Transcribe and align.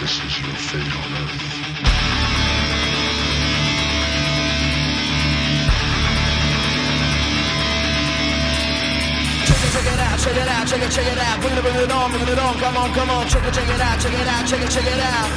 This 0.00 0.16
is 0.16 0.40
your 0.40 0.56
fate 0.56 0.80
on 0.80 1.12
earth. 1.12 1.36
Check 9.44 9.84
it, 9.84 10.00
out, 10.00 10.16
check 10.16 10.36
it 10.36 10.48
out, 10.48 10.64
check 10.64 10.80
it, 10.80 10.88
check 10.88 11.04
it 11.04 11.20
out. 11.20 11.36
Bring 11.44 11.52
it, 11.52 11.60
bring 11.60 11.76
it 11.76 11.92
on, 11.92 12.10
bring 12.16 12.24
it 12.24 12.38
on. 12.40 12.56
Come 12.56 12.76
on, 12.80 12.88
come 12.96 13.10
on. 13.12 13.28
Check 13.28 13.44
it, 13.44 13.52
check 13.52 13.68
it 13.68 13.76
out, 13.76 14.00
check 14.00 14.16
it 14.16 14.24
out, 14.24 14.48
check 14.48 14.62
it, 14.64 14.70
check 14.72 14.88
it 14.88 15.00
out. 15.04 15.28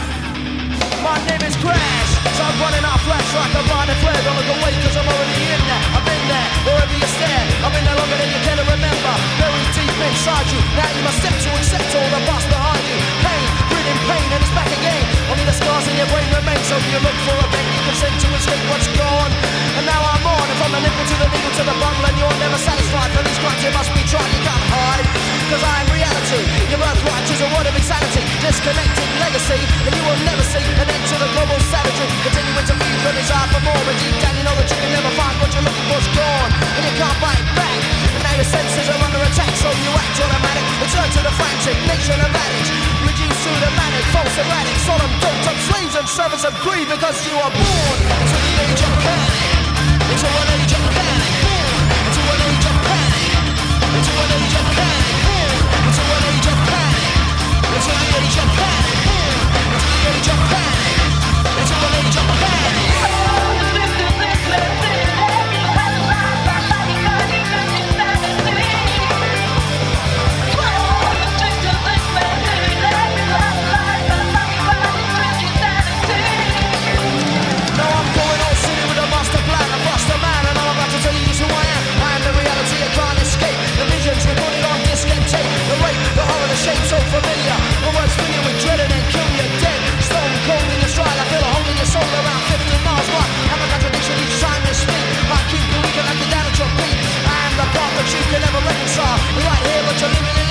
My 1.03 1.19
name 1.27 1.43
is 1.43 1.59
Crash, 1.59 2.11
so 2.31 2.47
I'm 2.47 2.55
running 2.63 2.87
out 2.87 3.03
flash 3.03 3.29
like 3.35 3.51
a 3.59 3.67
blinded 3.67 3.99
flare. 3.99 4.15
Don't 4.23 4.39
look 4.39 4.47
away, 4.47 4.71
cause 4.79 4.95
I'm 4.95 5.03
already 5.11 5.43
in 5.43 5.59
there. 5.67 5.83
I've 5.91 6.07
been 6.07 6.23
there, 6.31 6.47
wherever 6.63 6.95
you 6.95 7.07
stare. 7.11 7.43
I've 7.67 7.73
been 7.75 7.83
there 7.83 7.99
longer 7.99 8.15
than 8.15 8.31
you 8.31 8.41
can 8.47 8.57
remember. 8.63 9.13
Very 9.43 9.63
deep 9.75 9.91
inside 10.07 10.47
you. 10.55 10.63
Now 10.79 10.87
you 10.87 11.03
must 11.03 11.19
step 11.19 11.35
to 11.35 11.49
accept 11.51 11.91
all 11.99 12.07
the 12.15 12.21
past 12.31 12.47
behind 12.47 12.83
you. 12.87 12.99
Pain, 13.27 13.62
gritting 13.83 13.99
pain, 14.07 14.27
and 14.31 14.39
it's 14.39 14.55
back 14.55 14.71
again. 14.71 15.03
Only 15.27 15.43
the 15.43 15.55
scars 15.55 15.83
in 15.91 15.95
your 15.99 16.07
brain 16.07 16.27
remain, 16.31 16.59
so 16.63 16.79
you 16.87 16.99
look 17.03 17.17
for 17.27 17.35
a 17.35 17.47
bend 17.51 17.67
you 17.67 17.81
can 17.83 17.95
send 17.99 18.15
to 18.15 18.27
escape 18.31 18.63
what's 18.71 18.87
gone. 18.95 19.31
And 19.75 19.83
now 19.83 19.99
I'm 19.99 20.23
on, 20.23 20.45
and 20.47 20.57
from 20.59 20.71
the 20.71 20.79
nipple 20.79 21.03
to 21.03 21.15
the 21.19 21.27
needle 21.27 21.51
to 21.59 21.63
the 21.67 21.75
bundle, 21.75 22.05
and 22.07 22.15
you're 22.15 22.37
never 22.39 22.55
satisfied. 22.55 23.11
For 23.11 23.23
these 23.27 23.39
crimes 23.43 23.59
you 23.59 23.71
must 23.75 23.91
be 23.91 24.03
trying, 24.07 24.31
you 24.31 24.41
can't 24.47 24.65
hide. 24.71 25.07
Cause 25.51 25.63
I'm 25.67 25.87
reality. 25.91 26.41
Your 26.71 26.79
birthright 26.79 27.27
is 27.27 27.41
a 27.43 27.49
word 27.51 27.67
of 27.67 27.75
insanity. 27.75 28.23
Disconnected 28.39 29.09
legacy, 29.19 29.59
and 29.83 29.91
you 29.91 30.03
will 30.07 30.21
never 30.23 30.43
see 30.47 30.63
an 30.63 30.87
end 30.87 31.03
to 31.11 31.15
the 31.19 31.29
global 31.35 31.59
savagery. 31.67 32.07
Continuing 32.23 32.67
to 32.71 32.75
feed 32.79 32.99
your 33.03 33.15
desire 33.19 33.47
for 33.51 33.61
more, 33.67 33.83
but 33.83 33.95
deep 33.99 34.15
down 34.23 34.33
you 34.39 34.43
know 34.47 34.55
that 34.55 34.67
you 34.71 34.79
can 34.79 34.91
never 34.95 35.11
find 35.19 35.35
what 35.43 35.51
you're 35.51 35.65
looking 35.67 35.87
for's 35.91 36.07
gone, 36.15 36.51
and 36.79 36.83
you 36.87 36.93
can't 36.95 37.17
fight 37.19 37.43
back. 37.59 37.79
And 38.15 38.21
now 38.23 38.33
your 38.39 38.47
senses 38.47 38.87
are 38.87 39.01
under 39.03 39.19
attack, 39.19 39.51
so 39.59 39.67
you 39.75 39.91
act 39.91 40.15
automatic. 40.23 40.63
Return 40.79 41.09
to 41.11 41.21
the 41.27 41.33
frantic 41.35 41.77
nation 41.91 42.17
of 42.23 42.31
addict. 42.31 42.69
Reduce 43.03 43.39
to 43.43 43.51
the 43.59 43.72
manic, 43.77 44.05
false 44.13 44.35
erratic, 44.37 44.77
solemn, 44.85 45.13
doped 45.21 45.47
up 45.47 45.57
slaves 45.69 45.95
and 45.95 46.07
servants 46.07 46.45
of 46.45 46.53
greed 46.61 46.87
because 46.89 47.17
you 47.25 47.35
are 47.37 47.51
born 47.51 47.97
into 48.21 48.37
the 48.37 48.53
age 48.65 48.81
of 48.83 48.93
panic. 49.03 49.53
Into 50.13 50.27
an 50.29 50.49
age 50.57 50.73
of 50.73 50.83
panic. 50.93 51.33
Into 52.07 52.21
an 52.33 52.41
age 52.47 52.67
of 52.69 52.77
panic. 52.87 53.33
Into 53.93 54.13
an 54.13 54.31
age 54.37 54.55
of 54.59 54.67
panic. 54.77 55.13
An 56.13 56.23
age 56.29 56.47
of 56.47 56.59
panic. 56.69 57.07
The 57.63 58.09
age 58.21 58.37
of 58.43 58.49
panic. 58.61 58.99
Into 59.73 59.89
the 59.89 60.27
of 60.33 60.53
an 61.83 61.93
age 61.99 62.17
of 62.17 62.27
panic. 62.39 62.62
The 86.53 86.59
shape 86.69 86.85
so 86.85 86.97
familiar. 87.09 87.57
The 87.81 87.89
you 88.29 88.41
with 88.45 88.61
dread 88.61 88.77
and 88.77 88.89
then 88.93 89.05
kill 89.09 89.29
you 89.41 89.47
dead. 89.57 89.79
Stone 90.05 90.33
cold 90.45 90.69
in 90.69 90.79
your 90.85 90.91
stride, 90.93 91.17
I 91.17 91.25
feel 91.33 91.41
a 91.41 91.49
hole 91.49 91.65
in 91.65 91.77
your 91.81 91.89
soul 91.89 92.05
around 92.05 92.43
50 92.45 92.85
miles 92.85 93.09
wide. 93.09 93.33
A 93.57 93.67
contradiction 93.73 94.15
each 94.21 94.37
time 94.37 94.61
you 94.69 94.75
speak. 94.77 95.05
You 95.49 95.61
weak 95.81 95.97
at 95.97 96.53
your 96.61 96.69
feet. 96.77 96.97
I 97.25 97.37
am 97.49 97.53
the 97.57 97.67
path 97.73 97.93
that 97.97 98.07
you 98.13 98.21
can 98.29 98.41
never 98.45 98.61
reconcile. 98.69 99.17
Right 99.49 99.63
here, 99.65 99.83
but 99.87 99.97
you're 99.97 100.13
living. 100.13 100.42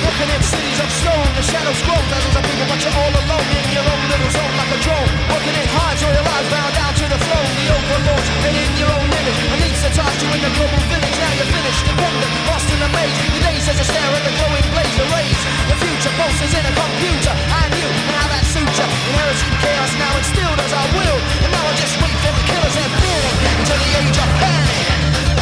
Walking 0.00 0.30
in 0.32 0.42
cities 0.42 0.80
of 0.80 0.90
stone, 0.96 1.28
the 1.36 1.44
shadows 1.44 1.80
grow. 1.84 2.00
Thousands 2.08 2.36
of 2.36 2.42
people, 2.48 2.66
but 2.72 2.80
you're 2.80 2.96
all 2.96 3.12
alone 3.12 3.48
in 3.52 3.66
your 3.68 3.84
own 3.84 4.02
little 4.08 4.30
zone 4.32 4.54
like 4.56 4.72
a 4.72 4.80
drone. 4.80 5.10
Working 5.28 5.56
it 5.60 5.68
hard, 5.76 5.96
so 6.00 6.08
your 6.08 6.24
eyes 6.24 6.48
bound 6.48 6.72
down 6.72 6.92
to 6.96 7.04
the 7.04 7.20
throne. 7.20 7.50
The 7.60 7.66
overlords, 7.68 8.28
and 8.48 8.54
in 8.56 8.70
your 8.80 8.92
own 8.96 9.08
image. 9.12 9.40
Anesthetized 9.60 10.20
you 10.24 10.28
in 10.32 10.40
the 10.40 10.52
global 10.56 10.82
village. 10.88 11.16
Now 11.20 11.32
you're 11.36 11.52
finished, 11.52 11.84
dependent, 11.84 12.32
lost 12.48 12.68
in 12.72 12.80
a 12.80 12.90
maze. 12.96 13.16
Your 13.28 13.44
days 13.44 13.64
as 13.68 13.76
you 13.76 13.86
stare 13.92 14.12
at 14.16 14.24
the 14.24 14.34
glowing 14.40 14.68
blaze, 14.72 14.96
the 14.96 15.06
rays. 15.12 15.40
The 15.68 15.76
future 15.84 16.14
pulses 16.16 16.52
in 16.56 16.64
a 16.64 16.72
computer. 16.72 17.34
And 17.60 17.72
you, 17.76 17.88
now 18.08 18.24
that 18.32 18.44
suits 18.48 18.76
you. 18.80 18.88
Inheriting 18.88 19.56
chaos 19.60 19.92
now 20.00 20.12
instilled 20.16 20.60
as 20.64 20.72
I 20.72 20.84
will. 20.96 21.18
And 21.44 21.50
now 21.52 21.64
I 21.68 21.72
just 21.76 21.94
wait 22.00 22.16
for 22.24 22.32
the 22.32 22.44
killers 22.48 22.76
and 22.80 22.92
born 23.04 23.32
into 23.52 23.74
the 23.76 23.90
age 24.00 24.16
of 24.16 24.30
panic. 24.40 24.86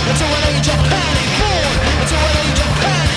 Into 0.02 0.26
an 0.26 0.44
age 0.50 0.66
of 0.66 0.80
panic, 0.82 1.28
born 1.38 1.74
into 2.02 2.16
an 2.18 2.36
age 2.42 2.58
of 2.58 2.72
panic. 2.82 3.07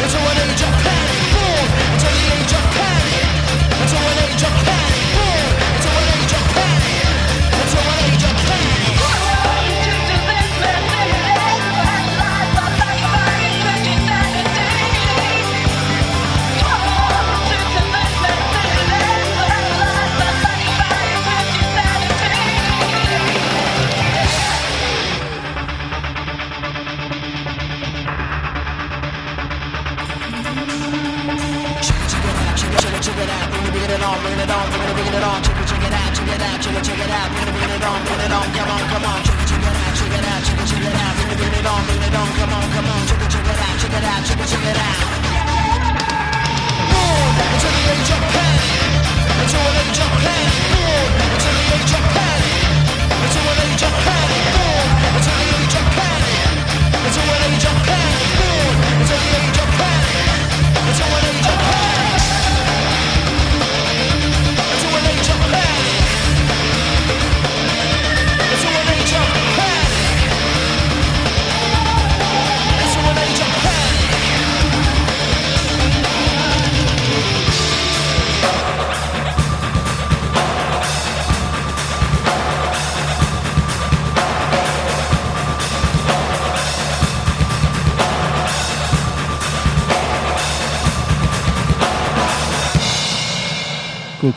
Into 0.00 0.18
an 0.18 0.38
age 0.48 0.62
of 0.62 0.72
panic, 0.84 1.22
born 1.34 1.68
into 1.92 2.08
the 2.16 2.24
age 2.36 2.54
of 2.58 2.64
panic. 2.72 3.26
Into 3.80 3.98
an 4.00 4.18
age 4.24 4.42
of 4.48 4.54
panic, 4.64 4.99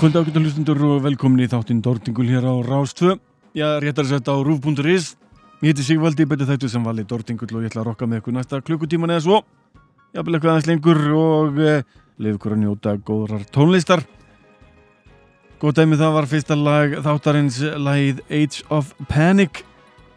Góð 0.03 0.12
kvöld 0.12 0.25
ágættu 0.28 0.41
hlustundur 0.44 0.81
og 0.84 0.97
velkomin 1.06 1.46
í 1.46 1.46
þáttinn 1.47 1.78
Dortingul 1.80 2.25
hér 2.28 2.44
á 2.44 2.59
Rástvö. 2.59 3.14
Já, 3.56 3.80
réttar 3.80 4.03
sett 4.03 4.28
á 4.28 4.36
rúf.is. 4.36 5.16
Ég 5.64 5.72
heiti 5.72 5.80
Sigvaldi, 5.88 6.25
betið 6.28 6.50
þættu 6.50 6.69
sem 6.74 6.84
vali 6.84 7.06
Dortingul 7.08 7.47
og 7.47 7.64
ég 7.64 7.72
ætla 7.72 7.86
að 7.86 7.88
rokka 7.88 8.09
með 8.12 8.19
ykkur 8.19 8.36
næsta 8.36 8.59
klukkutíman 8.68 9.13
eða 9.16 9.24
svo. 9.24 9.40
Ég 10.12 10.25
vil 10.27 10.36
eitthvað 10.36 10.51
aðeins 10.57 10.68
lengur 10.68 11.00
og 11.16 11.62
eh, 11.63 11.88
leif 12.19 12.36
ykkur 12.36 12.57
að 12.57 12.62
njóta 12.66 12.98
góðrar 13.00 13.48
tónlistar. 13.56 14.04
Góð 15.63 15.80
dæmi 15.80 16.01
það 16.04 16.13
var 16.19 16.30
fyrsta 16.33 16.60
lag 16.60 17.00
þáttarins 17.07 17.63
lagið 17.63 18.22
Age 18.27 18.68
of 18.75 18.92
Panic 19.07 19.63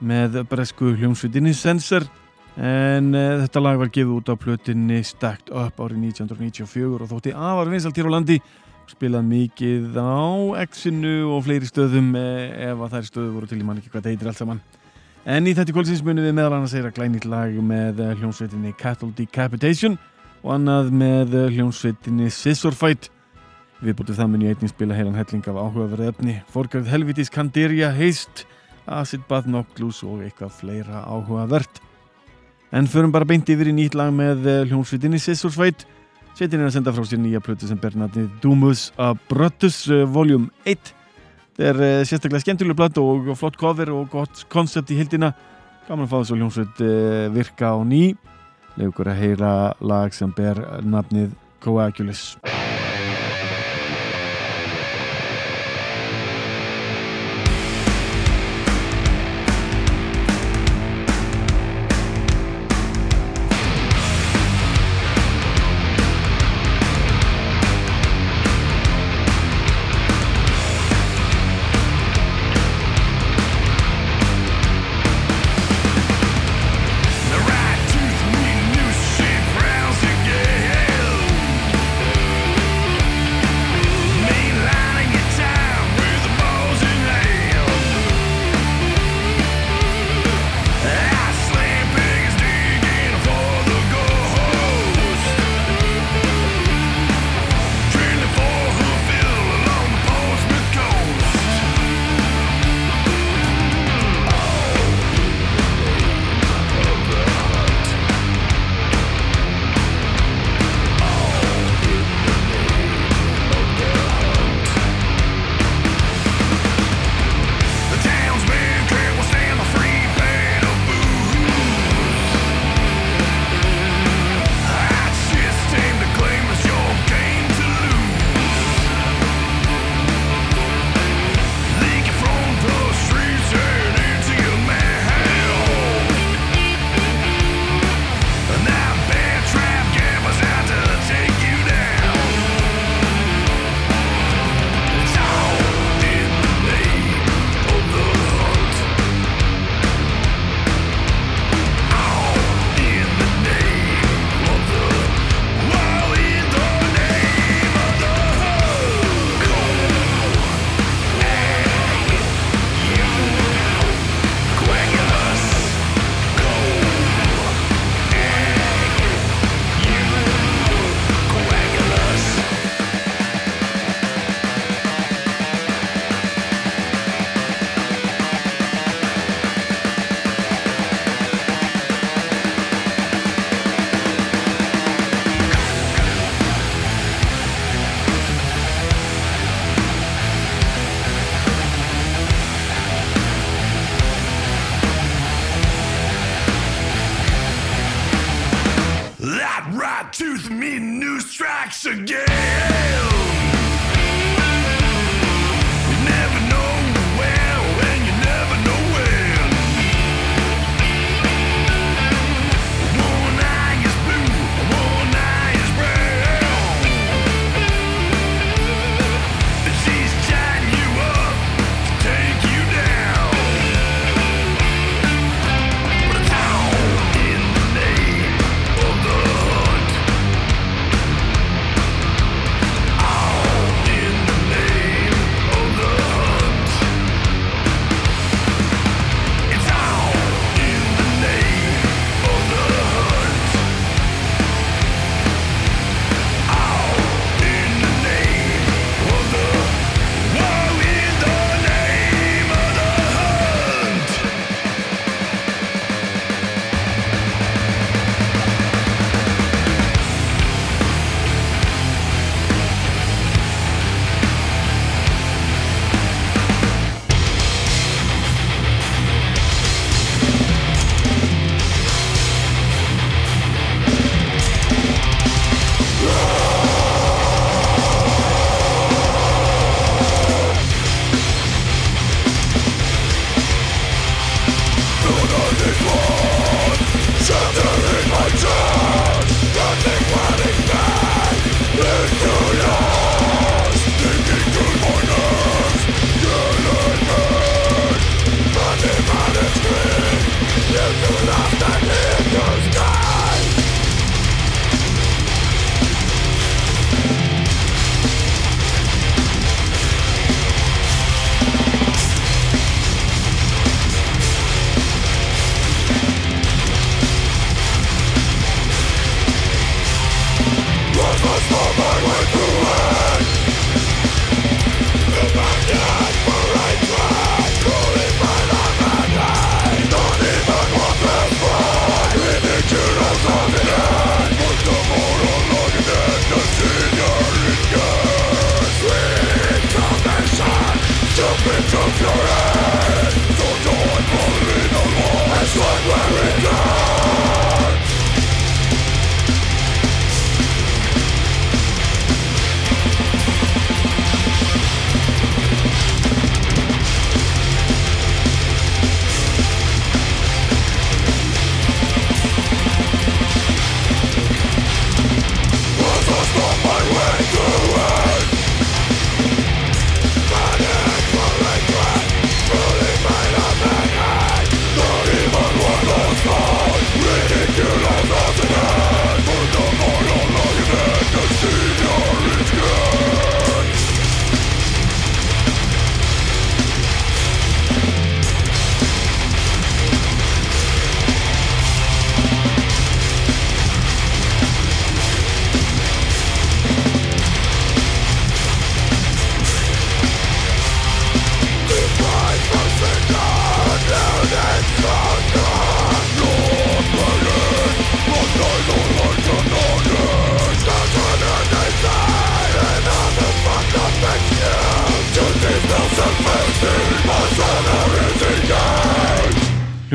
með 0.02 0.42
bresku 0.50 0.96
hljómsveitinni 0.98 1.54
Sensor 1.54 2.10
en 2.58 3.14
uh, 3.14 3.38
þetta 3.44 3.62
lag 3.62 3.78
var 3.78 3.94
gefið 3.94 4.18
út 4.18 4.30
á 4.32 4.34
plötinni 4.34 5.02
Stacked 5.04 5.54
Up 5.54 5.78
árið 5.78 6.08
1994 6.10 7.04
og 7.04 7.10
þótti 7.12 7.38
afar 7.38 7.70
vinsalt 7.70 7.98
hér 8.00 8.10
á 8.10 8.14
landi 8.18 8.42
spilað 8.90 9.26
mikið 9.28 9.96
á 9.98 10.22
X-inu 10.66 11.14
og 11.34 11.44
fleiri 11.46 11.68
stöðum 11.68 12.12
eh, 12.18 12.70
ef 12.70 12.82
að 12.86 12.96
þær 12.96 13.08
stöðu 13.10 13.34
voru 13.34 13.50
til 13.50 13.60
í 13.60 13.66
mann 13.66 13.80
ekki 13.80 13.92
hvað 13.92 14.06
það 14.06 14.14
heitir 14.14 14.30
allt 14.32 14.40
saman. 14.42 14.60
En 15.26 15.48
í 15.50 15.54
þetta 15.58 15.74
kvöldsins 15.74 16.04
munum 16.06 16.26
við 16.26 16.36
meðal 16.38 16.58
annars 16.58 16.76
að 16.78 16.92
glænýtt 16.94 17.26
lag 17.26 17.54
með 17.66 18.02
hljómsveitinni 18.20 18.74
Cattle 18.78 19.10
Decapitation 19.16 19.96
og 20.44 20.52
annað 20.54 20.92
með 20.94 21.34
hljómsveitinni 21.56 22.30
Scissor 22.30 22.76
Fight. 22.78 23.10
Við 23.82 23.98
bútið 23.98 24.20
það 24.20 24.30
mun 24.32 24.44
ég 24.46 24.54
einnig 24.54 24.70
spila 24.70 24.96
heilan 24.96 25.18
helling 25.18 25.48
af 25.50 25.58
áhugaverð 25.58 26.12
efni 26.12 26.36
Forgarð 26.52 26.86
Helvitis 26.88 27.32
Canderia 27.32 27.90
Heist 27.92 28.46
Acid 28.86 29.26
Bath 29.28 29.50
Noctlus 29.50 30.04
og 30.06 30.22
eitthvað 30.24 30.54
fleira 30.60 31.02
áhugavert. 31.04 31.82
En 32.72 32.86
förum 32.86 33.12
bara 33.14 33.26
beint 33.26 33.48
yfir 33.50 33.68
í 33.70 33.74
nýtt 33.74 33.98
lag 33.98 34.14
með 34.14 34.46
eh, 34.46 34.62
hljómsveitinni 34.70 35.20
Scissor 35.22 35.52
Fight 35.54 35.84
Sveitin 36.36 36.60
er 36.60 36.68
að 36.68 36.74
senda 36.74 36.92
frá 36.92 37.04
sér 37.08 37.20
nýja 37.22 37.40
plötu 37.40 37.64
sem 37.64 37.78
bernatnið 37.80 38.26
Dúmus 38.42 38.90
að 39.00 39.22
Bröttus 39.30 39.78
eh, 39.88 40.02
voljum 40.04 40.50
1. 40.68 40.90
Það 41.56 41.68
er 41.70 41.80
eh, 41.86 42.00
sérstaklega 42.04 42.44
skemmtileg 42.44 42.76
platt 42.76 43.00
og 43.00 43.30
flott 43.40 43.56
cover 43.56 43.94
og 43.96 44.10
gott 44.12 44.44
koncept 44.52 44.92
í 44.92 44.98
hildina. 45.00 45.32
Gaman 45.88 46.04
að 46.04 46.12
fá 46.12 46.18
þessu 46.18 46.36
hljómsveit 46.36 46.84
eh, 46.84 47.24
virka 47.32 47.72
á 47.72 47.80
ný. 47.88 48.04
Legur 48.76 49.08
að 49.08 49.22
heyra 49.22 49.56
lag 49.80 50.12
sem 50.12 50.36
ber 50.36 50.60
nafnið 50.84 51.32
Coagulus. 51.64 52.34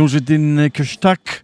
Hljómsveitin 0.01 0.57
Kjörstak 0.73 1.43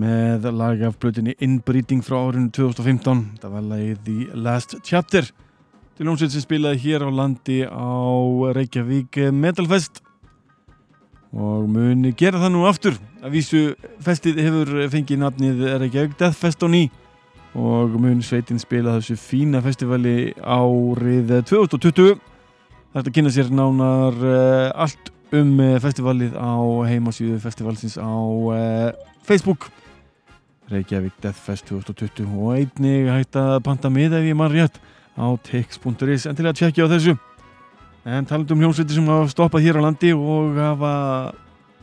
með 0.00 0.46
lag 0.56 0.80
af 0.86 0.94
blötinni 0.96 1.34
Inbreeding 1.44 2.00
frá 2.00 2.14
árinu 2.22 2.48
2015 2.56 3.18
það 3.42 3.52
var 3.52 3.66
lagið 3.68 3.98
The 4.06 4.38
Last 4.46 4.72
Chapter. 4.80 5.28
Til 5.98 6.06
hljómsveit 6.06 6.32
sem 6.32 6.40
spilaði 6.40 6.80
hér 6.86 7.04
á 7.04 7.10
landi 7.12 7.58
á 7.68 7.92
Reykjavík 8.56 9.20
Metalfest. 9.36 10.00
Og 11.36 11.68
muni 11.68 12.14
gera 12.16 12.40
það 12.40 12.54
nú 12.54 12.64
aftur. 12.70 12.96
Að 13.20 13.36
vísu 13.36 13.62
festið 14.00 14.40
hefur 14.40 14.72
fengið 14.96 15.24
nafnið 15.26 15.62
Reykjavík 15.84 16.16
Deathfest 16.16 16.64
á 16.64 16.72
ný. 16.72 16.86
Og 17.52 18.00
mun 18.00 18.24
sveitin 18.24 18.62
spila 18.62 18.96
þessu 19.02 19.20
fína 19.20 19.60
festivali 19.60 20.32
árið 20.40 21.42
2020 21.44 22.16
þetta 22.96 23.12
kynna 23.12 23.36
sér 23.36 23.52
nánar 23.52 24.16
uh, 24.16 24.70
allt 24.80 25.11
um 25.32 25.52
uh, 25.60 25.76
festivalið 25.80 26.34
á 26.36 26.52
heimasíðu 26.88 27.38
festivalsins 27.42 27.96
á 27.96 28.08
uh, 28.08 28.90
Facebook. 29.26 29.70
Reykjavík 30.72 31.16
Deathfest 31.22 31.68
2020 31.68 32.32
og 32.38 32.56
einnig 32.56 33.08
hægt 33.10 33.36
að 33.36 33.58
panta 33.66 33.90
með 33.92 34.18
ef 34.20 34.28
ég 34.28 34.38
mann 34.38 34.52
rétt 34.52 34.78
á 35.16 35.26
tix.is 35.44 36.26
en 36.28 36.38
til 36.38 36.48
að 36.48 36.58
tjekkja 36.60 36.88
á 36.88 36.92
þessu. 36.92 37.16
En 38.08 38.26
talandum 38.26 38.58
um 38.58 38.64
hljómsveitir 38.64 38.98
sem 38.98 39.10
hafa 39.10 39.30
stoppað 39.30 39.66
hér 39.66 39.78
á 39.78 39.84
landi 39.84 40.12
og 40.16 40.56
hafa 40.58 40.92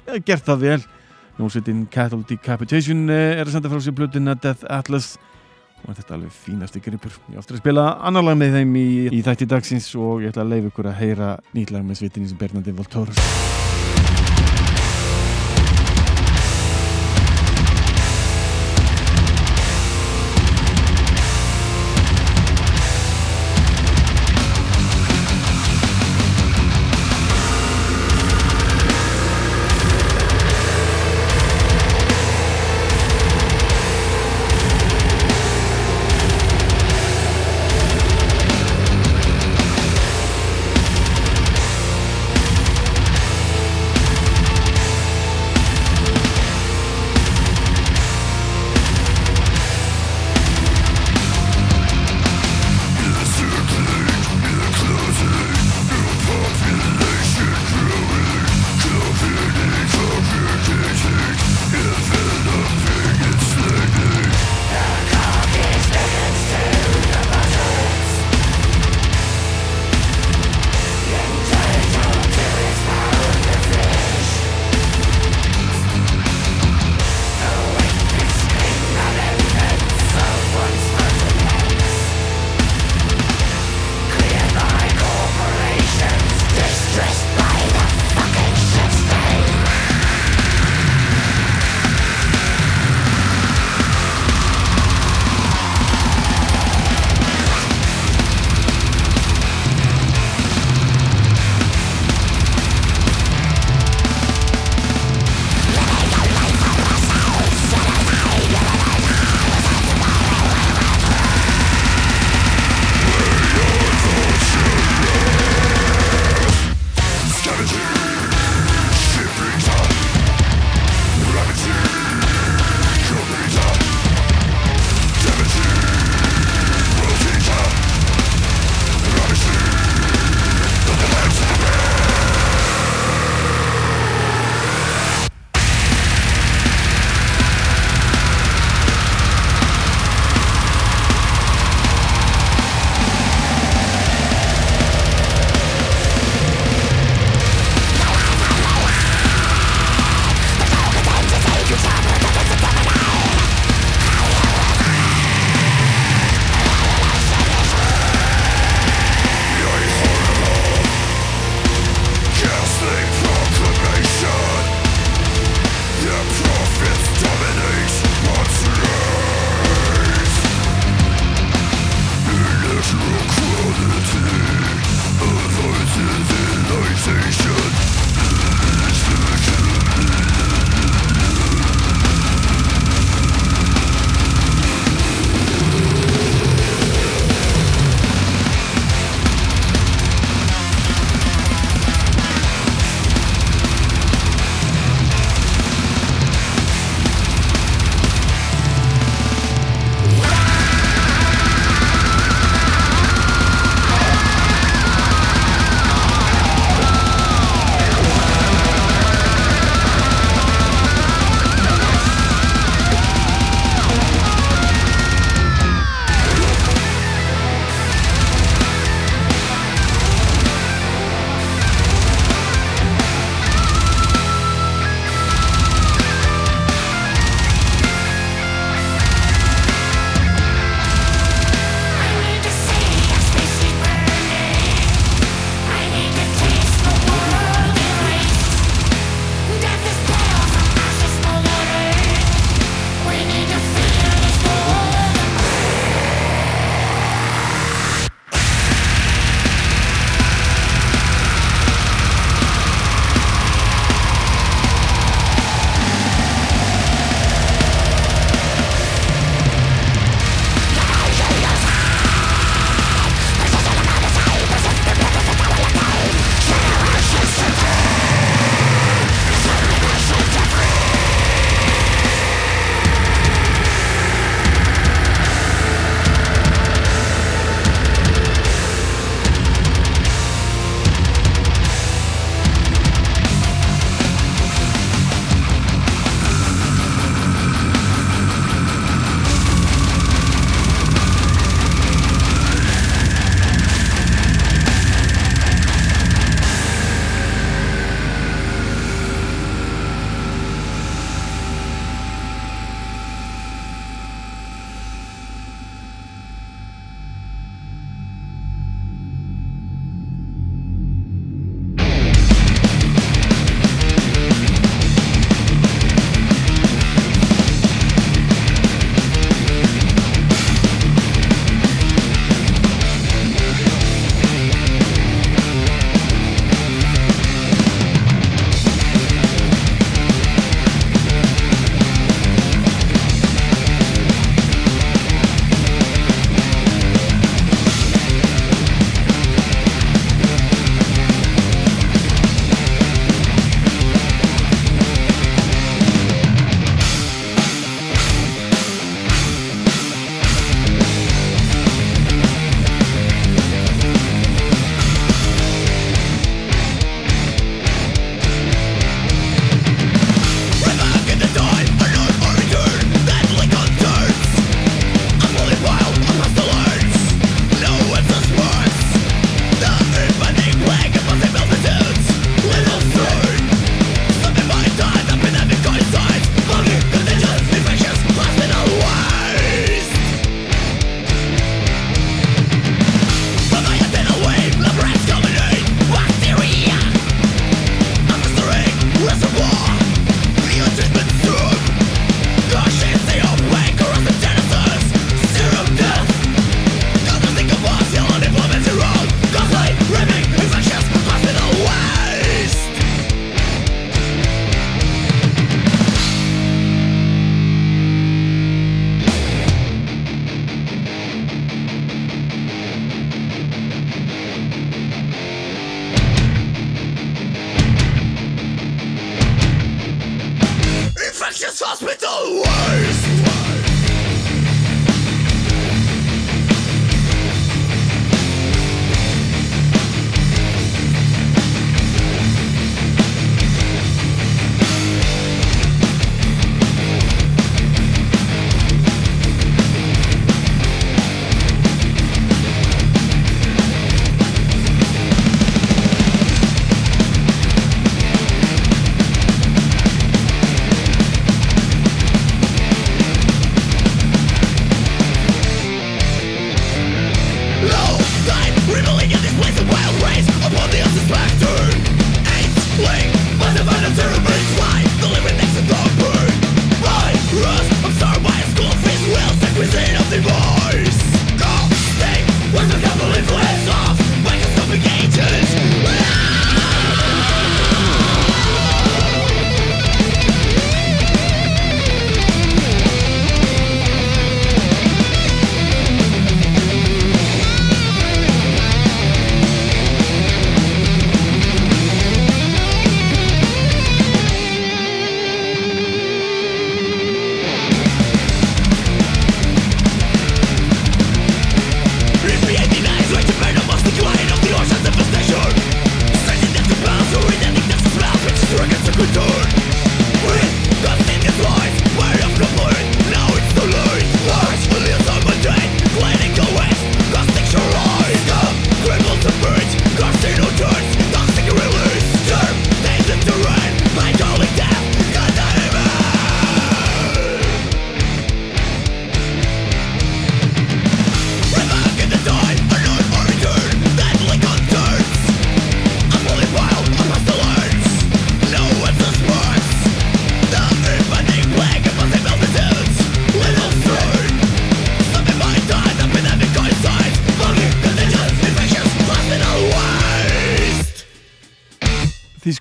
ja, 0.07 0.17
gert 0.25 0.47
það 0.47 0.65
vel. 0.65 0.79
Hljómsveitin 1.37 1.85
Cattle 1.93 2.25
Decapitation 2.27 3.05
er 3.13 3.45
að 3.45 3.53
senda 3.55 3.71
frá 3.71 3.79
sér 3.83 3.95
blöðina 3.95 4.35
Death 4.35 4.65
Atlas 4.67 5.13
og 5.85 5.95
þetta 5.95 6.13
er 6.13 6.17
alveg 6.19 6.35
fínasti 6.35 6.83
gripur. 6.83 7.15
Ég 7.31 7.39
á 7.39 7.41
eftir 7.41 7.57
að 7.57 7.63
spila 7.63 7.87
annar 8.05 8.27
lag 8.27 8.39
með 8.39 8.59
þeim 8.59 8.77
í, 8.79 8.89
í 9.15 9.23
þætti 9.25 9.49
dagsins 9.55 9.89
og 9.99 10.23
ég 10.25 10.33
ætla 10.33 10.45
að 10.45 10.55
leiða 10.55 10.73
ykkur 10.73 10.91
að 10.91 11.01
heyra 11.03 11.33
nýtlag 11.55 11.87
með 11.87 12.03
svitinni 12.03 12.31
sem 12.31 12.39
Bernardi 12.39 12.75
Voltórus 12.75 13.68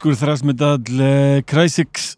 þýskur 0.09 0.23
þrasmetall 0.25 1.01
uh, 1.05 1.39
Crysis 1.45 2.15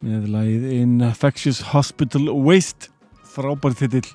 með 0.00 0.28
lagið 0.32 0.62
Infectious 0.72 1.58
Hospital 1.74 2.30
Waste. 2.32 2.88
Frábær 3.28 3.74
titill. 3.76 4.06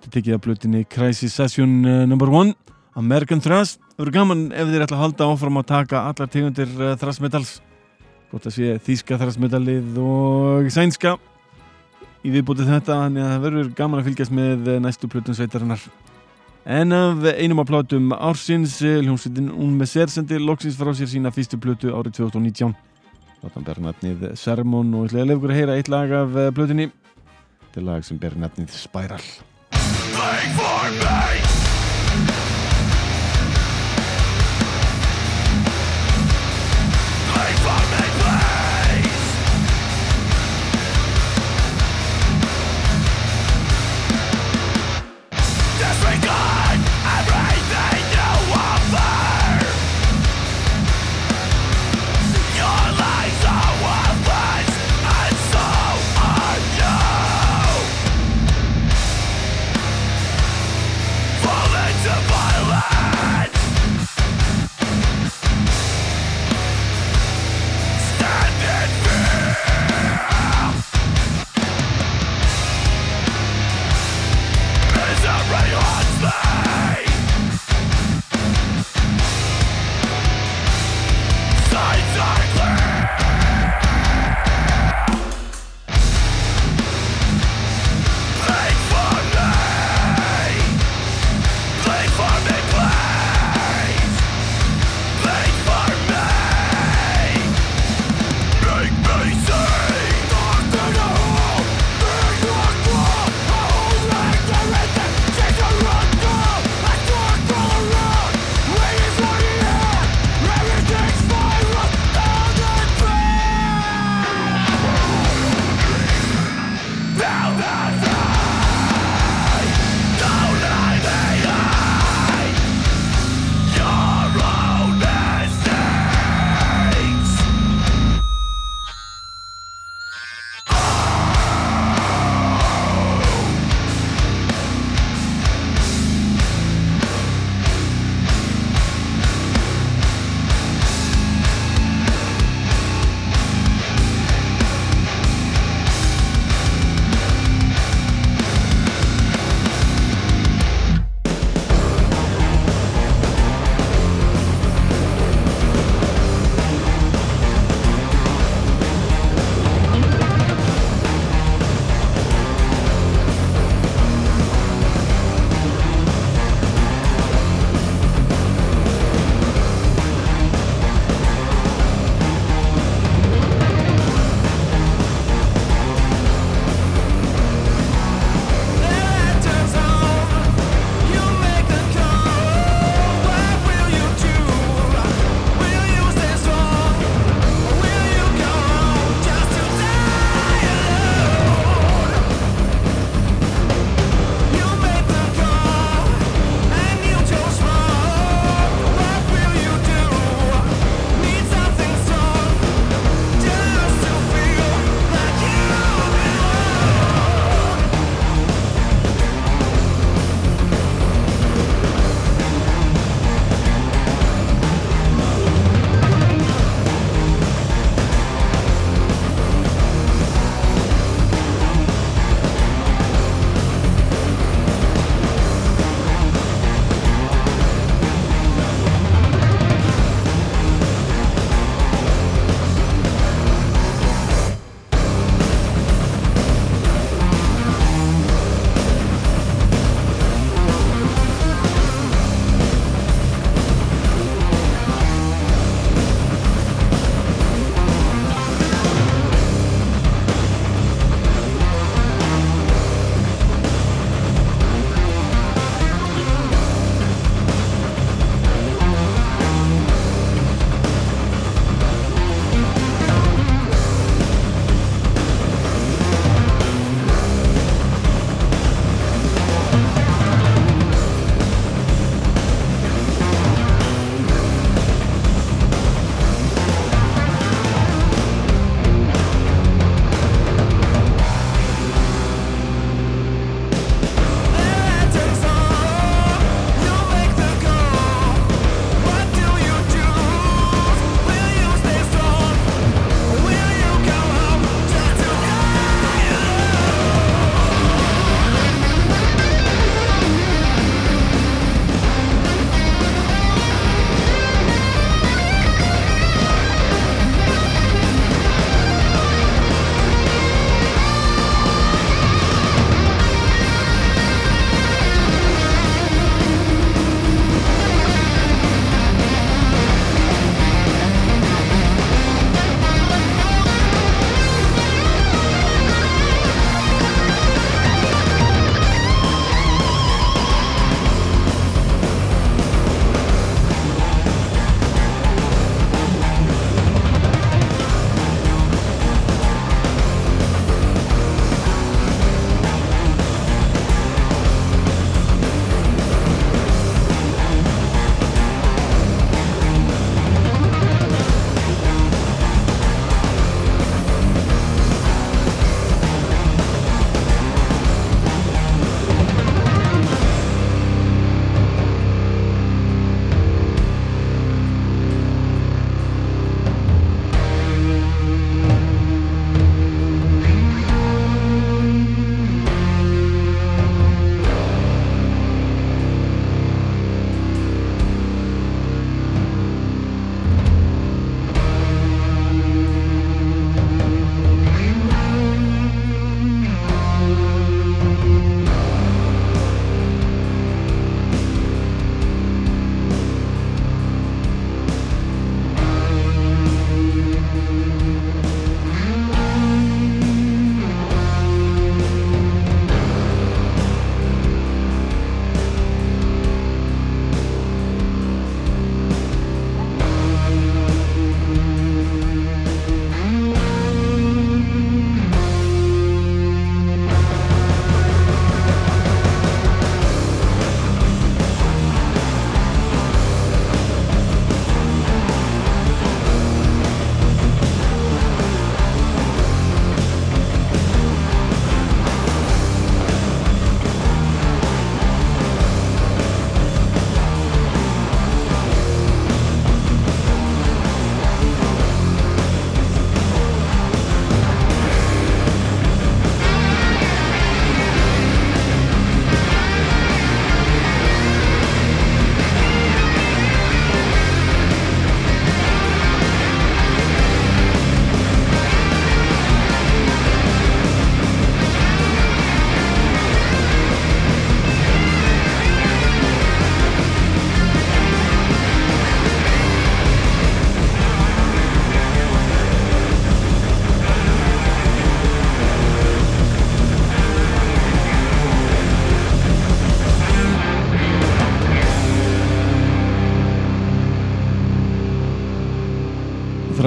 Þetta 0.00 0.10
tekið 0.16 0.34
að 0.34 0.40
blötinni 0.48 0.80
Crisis 0.90 1.36
Session 1.38 1.76
uh, 1.84 2.00
number 2.10 2.26
1 2.26 2.50
American 2.98 3.38
Thrash. 3.38 3.78
Það 3.94 4.02
verður 4.02 4.16
gaman 4.16 4.42
ef 4.50 4.72
þeir 4.72 4.86
ætla 4.88 4.98
að 4.98 5.04
halda 5.04 5.30
áfram 5.30 5.60
að 5.62 5.68
taka 5.70 6.02
allar 6.08 6.32
tegundir 6.34 6.74
uh, 6.74 6.96
þrasmetalls 6.98 7.60
gott 8.32 8.50
að 8.50 8.56
sé 8.56 8.74
þýska 8.88 9.20
þrasmetallið 9.22 10.02
og 10.02 10.74
sænska 10.74 11.14
í 12.26 12.34
viðbútið 12.34 12.74
þetta 12.74 12.98
þannig 13.04 13.28
að 13.28 13.34
það 13.36 13.46
verður 13.46 13.74
gaman 13.78 14.02
að 14.02 14.10
fylgjast 14.10 14.34
með 14.40 14.72
næstu 14.82 15.12
plötun 15.12 15.38
sveitarinnar 15.38 15.86
En 16.66 16.92
af 16.92 17.24
einum 17.38 17.58
af 17.58 17.66
plátum 17.66 18.12
ársins, 18.12 18.82
eh, 18.82 19.00
hljómsveitin 19.00 19.50
Un 19.50 19.76
Messer 19.78 20.06
sendi 20.06 20.38
loksins 20.38 20.76
frá 20.76 20.92
sér 20.92 21.08
sína 21.08 21.32
fyrstu 21.32 21.56
plötu 21.56 21.88
árið 21.88 22.12
2019. 22.20 22.74
Þáttan 23.40 23.64
ber 23.64 23.80
nafnið 23.80 24.36
Sermon 24.36 24.94
og 24.94 25.06
ég 25.06 25.10
ætla 25.10 25.22
að 25.22 25.28
lefa 25.28 25.38
ykkur 25.38 25.50
að 25.50 25.60
heyra 25.60 25.76
eitt 25.76 25.88
lag 25.88 26.12
af 26.12 26.36
eh, 26.36 26.50
plötunni. 26.52 26.90
Þetta 27.64 27.80
er 27.80 27.88
lag 27.88 28.04
sem 28.04 28.18
ber 28.18 28.36
nafnið 28.36 28.76
Spiral. 28.76 29.24
Beg 29.72 30.52
for 30.58 30.90
me. 31.00 32.49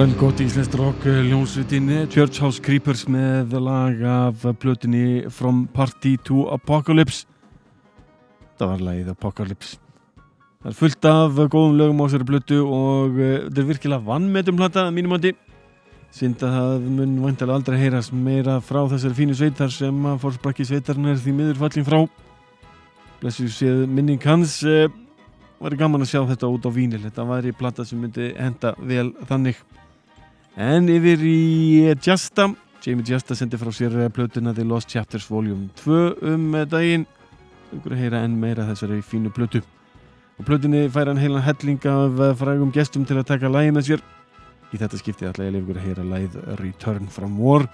Sæl 0.04 0.16
gott 0.20 0.40
íslenskt 0.42 0.74
rock 0.76 1.04
eh, 1.08 1.22
hljómsveitin 1.24 1.86
Church 2.12 2.42
House 2.42 2.60
Creepers 2.60 3.06
með 3.08 3.54
lag 3.62 4.00
af 4.04 4.42
plötunni 4.60 5.30
From 5.32 5.62
Party 5.72 6.18
to 6.26 6.42
Apocalypse. 6.52 7.24
Það 8.58 8.68
var 8.72 8.82
lagið 8.84 9.06
Apocalypse. 9.14 9.78
Það 10.60 10.68
er 10.68 10.76
fullt 10.76 11.08
af 11.08 11.38
góðum 11.54 11.78
lögum 11.78 12.02
á 12.02 12.04
þessari 12.04 12.26
plötu 12.28 12.58
og 12.66 13.16
uh, 13.16 13.30
þetta 13.46 13.62
er 13.62 13.68
virkilega 13.70 14.06
vannmetum 14.10 14.58
plata 14.60 14.82
að 14.84 14.96
mínum 14.98 15.14
átti 15.16 15.32
synd 16.12 16.42
að 16.44 16.56
það 16.58 16.88
mun 16.98 17.14
vantilega 17.22 17.60
aldrei 17.60 17.78
heyrast 17.80 18.12
meira 18.12 18.58
frá 18.60 18.82
þessari 18.90 19.18
fínu 19.22 19.36
sveitar 19.38 19.72
sem 19.72 20.10
að 20.10 20.18
fórsprakki 20.26 20.66
sveitarinn 20.68 21.14
er 21.14 21.22
því 21.22 21.38
miður 21.38 21.62
fallin 21.62 21.86
frá. 21.88 22.02
Blessu 23.22 23.46
séð 23.48 23.86
minning 23.88 24.20
hans 24.28 24.58
uh, 24.68 24.84
væri 25.62 25.80
gaman 25.80 26.04
að 26.04 26.12
sjá 26.12 26.20
þetta 26.34 26.52
út 26.58 26.68
á 26.68 26.70
vínil. 26.76 27.00
Þetta 27.06 27.26
væri 27.30 27.54
plata 27.56 27.88
sem 27.88 28.04
myndi 28.04 28.34
henda 28.36 28.74
vel 28.82 29.14
þannig 29.30 29.62
en 30.56 30.88
yfir 30.88 31.22
í 31.26 31.94
Jasta. 32.04 32.48
Jamie 32.84 33.06
Jasta 33.08 33.36
sendi 33.36 33.58
frá 33.60 33.70
sér 33.72 33.94
plötuna 34.12 34.54
The 34.54 34.64
Lost 34.64 34.90
Chapters 34.92 35.28
Volume 35.30 35.70
2 35.80 36.00
um 36.32 36.50
daginn. 36.68 37.06
Ykkur 37.74 37.94
að 37.94 38.02
heyra 38.02 38.24
enn 38.24 38.36
meira 38.40 38.66
þessari 38.68 39.00
fínu 39.02 39.32
plötu. 39.34 39.62
Og 40.38 40.46
plötunni 40.46 40.88
fær 40.92 41.10
hann 41.10 41.22
heilan 41.22 41.42
helling 41.42 41.80
af 41.90 42.38
frægum 42.38 42.72
gestum 42.74 43.06
til 43.06 43.18
að 43.18 43.30
taka 43.32 43.50
lægi 43.50 43.74
með 43.74 43.88
sér. 43.88 44.04
Í 44.74 44.80
þetta 44.80 45.00
skipti 45.00 45.28
ætla 45.30 45.48
ég 45.48 45.60
ykkur 45.62 45.80
að 45.80 45.88
heyra 45.88 46.08
lægið 46.10 46.36
Return 46.60 47.08
from 47.08 47.38
War. 47.38 47.68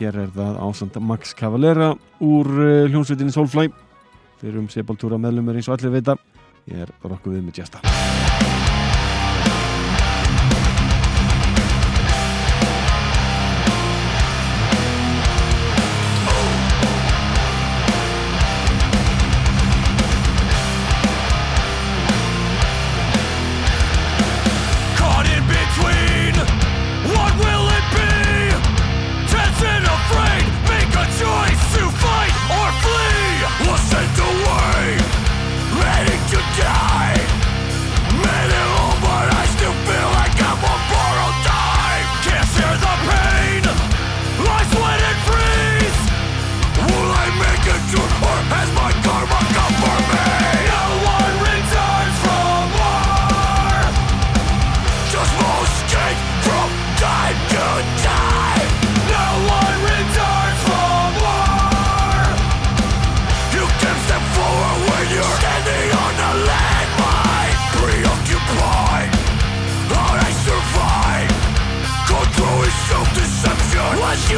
Hér 0.00 0.22
er 0.26 0.32
það 0.34 0.62
ásand 0.62 1.00
Max 1.00 1.34
Cavalera 1.34 1.94
úr 2.20 2.50
eh, 2.60 2.88
hljómsveitinni 2.90 3.32
Soulfly. 3.32 3.70
Fyrir 4.40 4.60
um 4.60 4.68
Sepultura 4.68 5.16
meðlumur 5.20 5.56
eins 5.56 5.70
og 5.70 5.78
allir 5.78 5.96
veita 5.96 6.18
ég 6.66 6.86
er 6.86 6.96
rokkuð 7.04 7.38
við 7.38 7.46
með 7.46 7.62
Jasta 7.62 8.25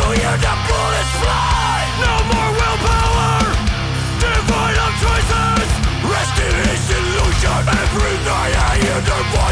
hear 0.03 0.37
the 0.39 0.55
bullets 0.69 1.13
fly, 1.23 1.79
no 2.05 2.15
more 2.31 2.51
willpower. 2.59 3.35
Divide 4.23 4.79
of 4.87 4.93
choices. 5.03 5.69
Resting 6.07 6.57
is 6.71 6.85
illusion. 6.99 7.63
Every 7.67 8.17
night 8.23 8.55
I 8.55 8.79
hear 8.83 9.01
their 9.03 9.25
voices. 9.35 9.48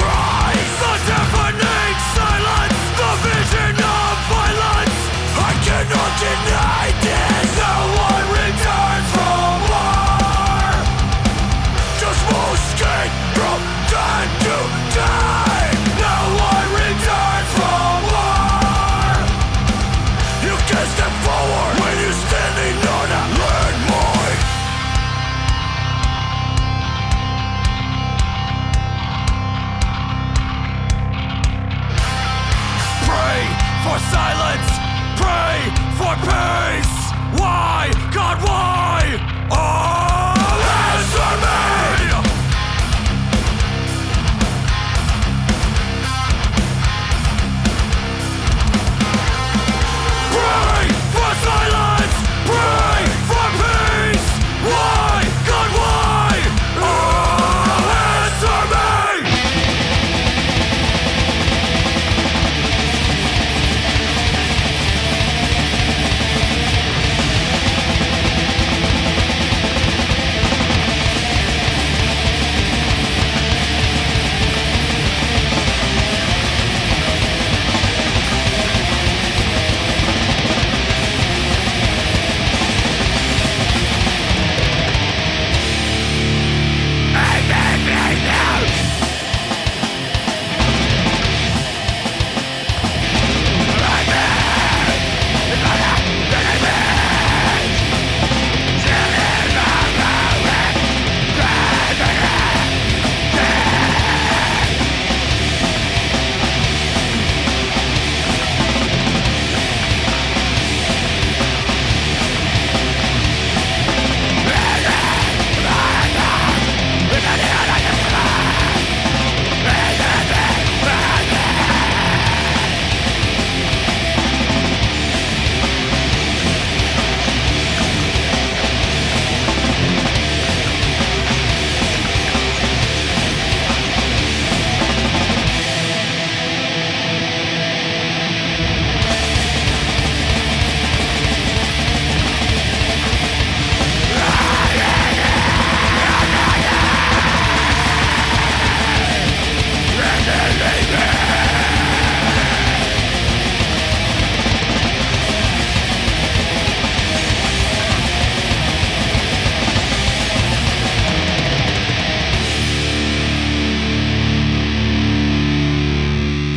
Of 0.00 0.33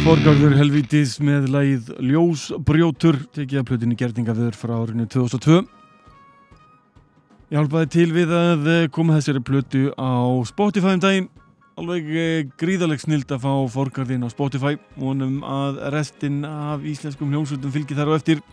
Forgarður 0.07 0.53
helvítis 0.55 1.17
með 1.19 1.49
lagið 1.51 1.87
Ljósbrjótur 1.99 3.17
tekið 3.35 3.59
að 3.59 3.65
plötinni 3.67 3.95
gerðingaviður 3.99 4.55
frá 4.55 4.71
árinu 4.77 5.03
2002 5.11 5.57
Ég 7.51 7.57
hjálpaði 7.57 7.89
til 7.91 8.05
við 8.15 8.31
að 8.31 8.69
eh, 8.71 8.85
koma 8.87 9.17
þessari 9.17 9.41
plötu 9.43 9.81
á 9.99 10.31
Spotify 10.47 10.93
um 10.95 11.01
daginn. 11.03 11.27
Alveg 11.75 12.07
eh, 12.07 12.45
gríðaleg 12.55 13.03
snild 13.03 13.33
að 13.35 13.43
fá 13.43 13.51
Forgarðin 13.73 14.23
á 14.23 14.31
Spotify. 14.31 14.77
Vonum 14.95 15.41
að 15.43 15.81
restin 15.97 16.39
af 16.47 16.87
íslenskum 16.87 17.33
hljómsveitum 17.35 17.73
fylgir 17.75 17.99
þar 17.99 18.13
á 18.15 18.17
eftir. 18.21 18.45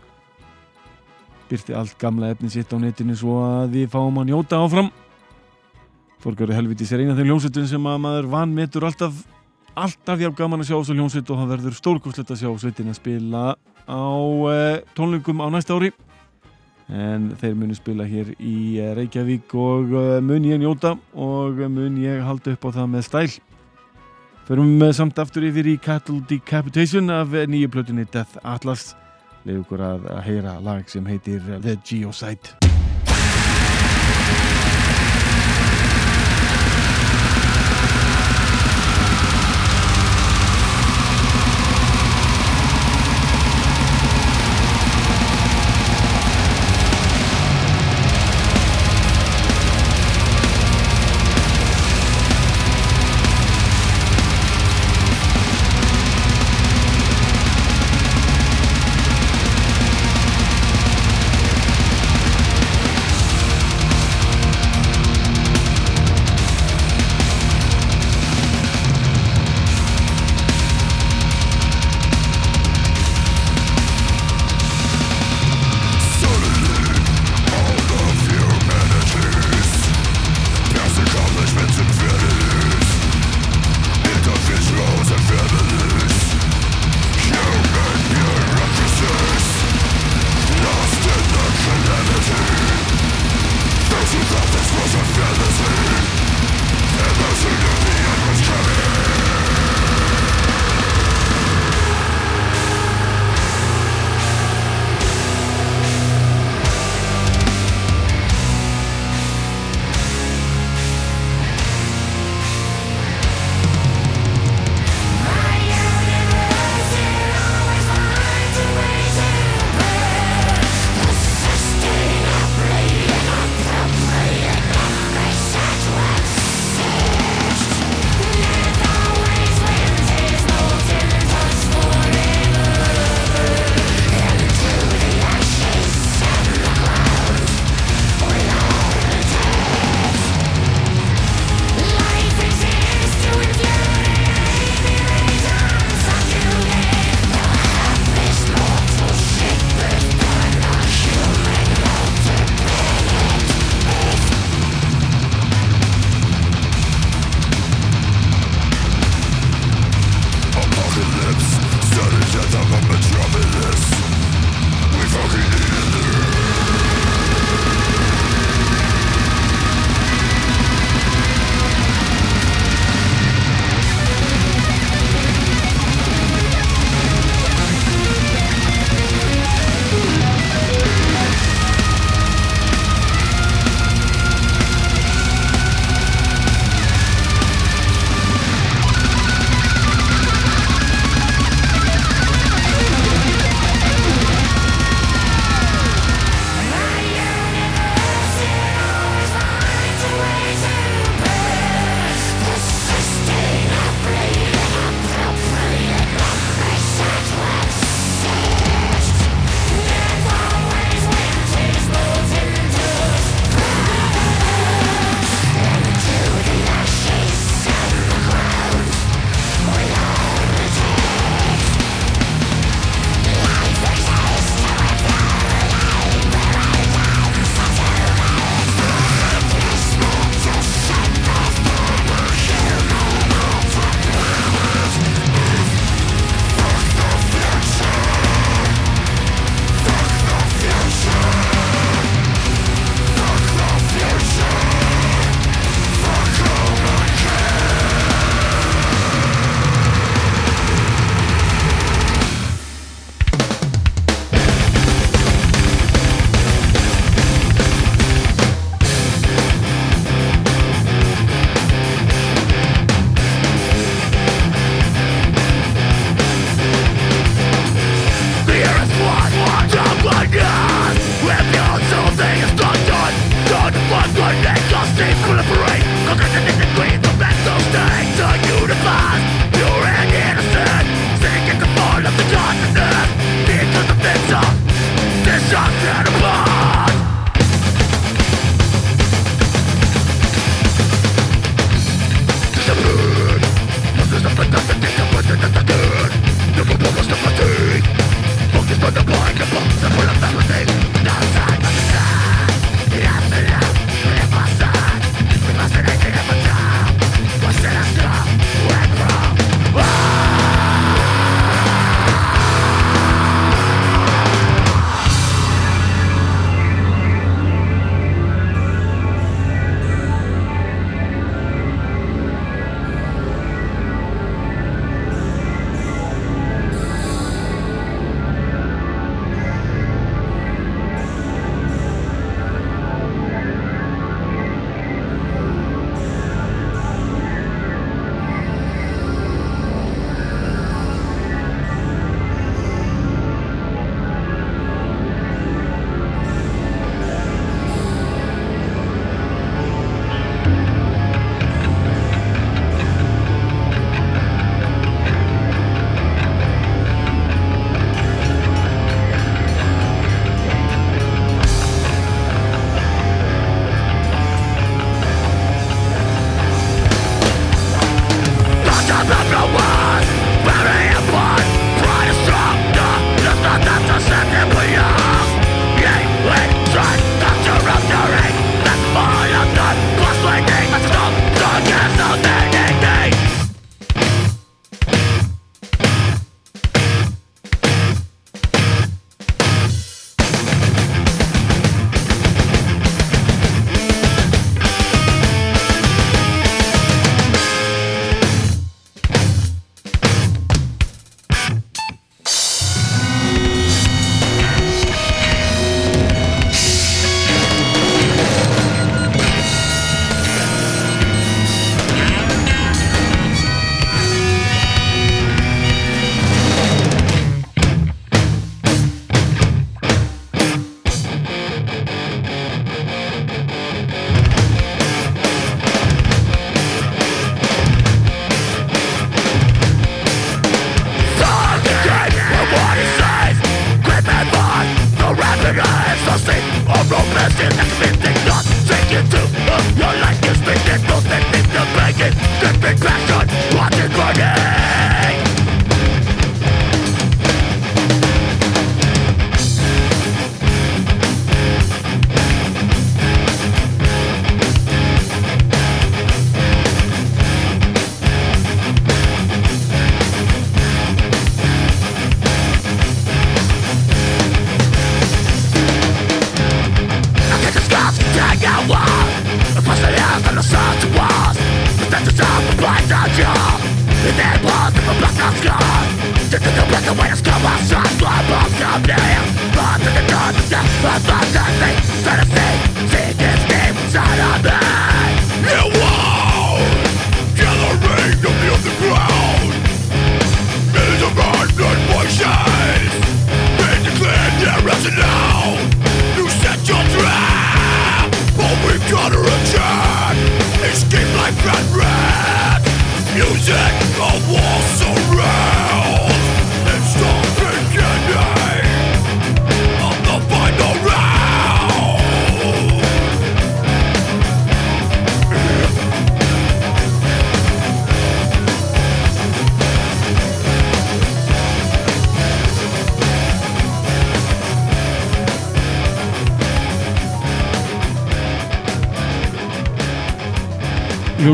Byrti 1.52 1.76
allt 1.78 1.94
gamla 2.02 2.32
efni 2.34 2.50
sitt 2.50 2.74
á 2.74 2.82
netinu 2.82 3.14
svo 3.14 3.38
að 3.46 3.78
við 3.78 3.92
fáum 3.94 4.18
að 4.24 4.32
njóta 4.32 4.58
áfram. 4.58 4.90
Forgarður 6.18 6.58
helvítis 6.58 6.90
er 6.90 7.04
eina 7.04 7.14
af 7.14 7.22
þeim 7.22 7.30
hljómsveitum 7.30 7.70
sem 7.76 7.90
að 7.94 8.02
maður 8.08 8.30
vanmetur 8.34 8.90
alltaf 8.90 9.22
alltaf 9.74 10.20
jafn 10.22 10.36
gaman 10.38 10.62
að 10.62 10.70
sjá 10.70 10.76
þessu 10.76 10.96
hljómsveit 10.96 11.30
og 11.30 11.40
það 11.40 11.52
verður 11.54 11.76
stórkoslegt 11.78 12.32
að 12.32 12.40
sjá 12.42 12.50
sveitin 12.62 12.90
að 12.92 12.98
spila 12.98 13.44
á 13.84 14.06
uh, 14.14 14.82
tónlingum 14.96 15.42
á 15.42 15.48
næsta 15.52 15.76
ári. 15.76 15.92
En 16.92 17.30
þeir 17.40 17.54
munu 17.56 17.76
spila 17.76 18.06
hér 18.08 18.34
í 18.38 18.56
uh, 18.78 18.92
Reykjavík 18.98 19.54
og 19.58 19.94
uh, 19.94 20.18
mun 20.24 20.48
ég 20.48 20.60
njóta 20.62 20.94
og 21.12 21.62
mun 21.68 21.98
ég 22.02 22.22
halda 22.24 22.54
upp 22.54 22.68
á 22.68 22.70
það 22.80 22.90
með 22.96 23.06
stæl. 23.08 23.28
Förum 24.44 24.76
samt 24.92 25.18
aftur 25.18 25.46
yfir 25.48 25.70
í 25.72 25.78
Cattle 25.80 26.20
Decapitation 26.28 27.08
af 27.10 27.32
nýju 27.32 27.70
plötunni 27.72 28.04
Death 28.04 28.36
Atlas. 28.44 28.92
Leið 29.44 29.64
okkur 29.64 29.84
að, 29.84 30.12
heyra 30.28 30.58
lag 30.64 30.84
sem 30.92 31.08
heitir 31.08 31.40
The 31.64 31.78
Geosite 31.84 32.63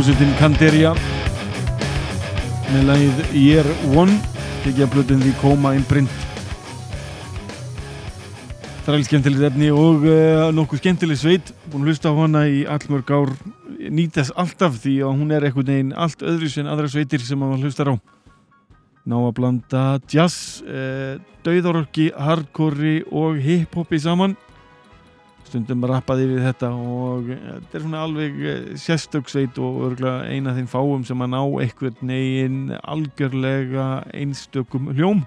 Hljómsveitin 0.01 0.30
Canderia. 0.38 0.90
Með 2.72 2.86
lagið 2.88 3.18
Year 3.36 3.66
One 3.92 4.14
tekið 4.62 4.86
að 4.86 4.94
blöðin 4.94 5.24
því 5.26 5.32
Koma 5.42 5.74
Það 8.80 8.86
er 8.86 8.94
alveg 8.94 9.05
skemmtilegt 9.11 9.44
efni 9.51 9.68
og 9.68 10.07
uh, 10.09 10.46
nokkuð 10.57 10.80
skemmtileg 10.80 11.20
sveit. 11.20 11.53
Búin 11.68 11.84
að 11.84 11.92
hlusta 11.92 12.09
á 12.09 12.16
hana 12.16 12.46
í 12.48 12.62
allmörg 12.64 13.12
ár. 13.12 13.34
Nýtast 13.76 14.32
alltaf 14.40 14.80
því 14.80 14.94
að 15.05 15.20
hún 15.20 15.36
er 15.36 15.44
einhvern 15.51 15.68
veginn 15.68 15.92
allt 15.92 16.24
öðru 16.24 16.48
sem 16.48 16.72
aðra 16.72 16.88
sveitir 16.88 17.20
sem 17.20 17.36
maður 17.36 17.68
hlustar 17.68 17.92
á. 17.92 17.94
Ná 19.05 19.18
að 19.20 19.36
blanda 19.36 19.84
jazz, 20.09 20.62
uh, 20.64 21.20
dauðarorki, 21.44 22.09
hardcore 22.16 23.03
og 23.12 23.36
hip-hopi 23.44 24.01
saman 24.01 24.32
stundum 25.51 25.84
rappaði 25.90 26.28
við 26.30 26.46
þetta 26.48 26.70
og 26.74 27.32
eh, 27.34 27.42
þetta 27.48 27.78
er 27.78 27.84
svona 27.84 28.05
alveg 28.07 28.38
eh, 28.40 28.62
sérstöksveit 28.80 29.61
og 29.62 29.82
örgulega 29.90 30.30
eina 30.30 30.55
þeim 30.57 30.70
fáum 30.70 31.05
sem 31.09 31.26
að 31.26 31.34
ná 31.34 31.40
einhvern 31.42 32.14
veginn 32.14 32.62
algjörlega 32.80 33.90
einstökum 34.14 34.92
hljóm 34.94 35.24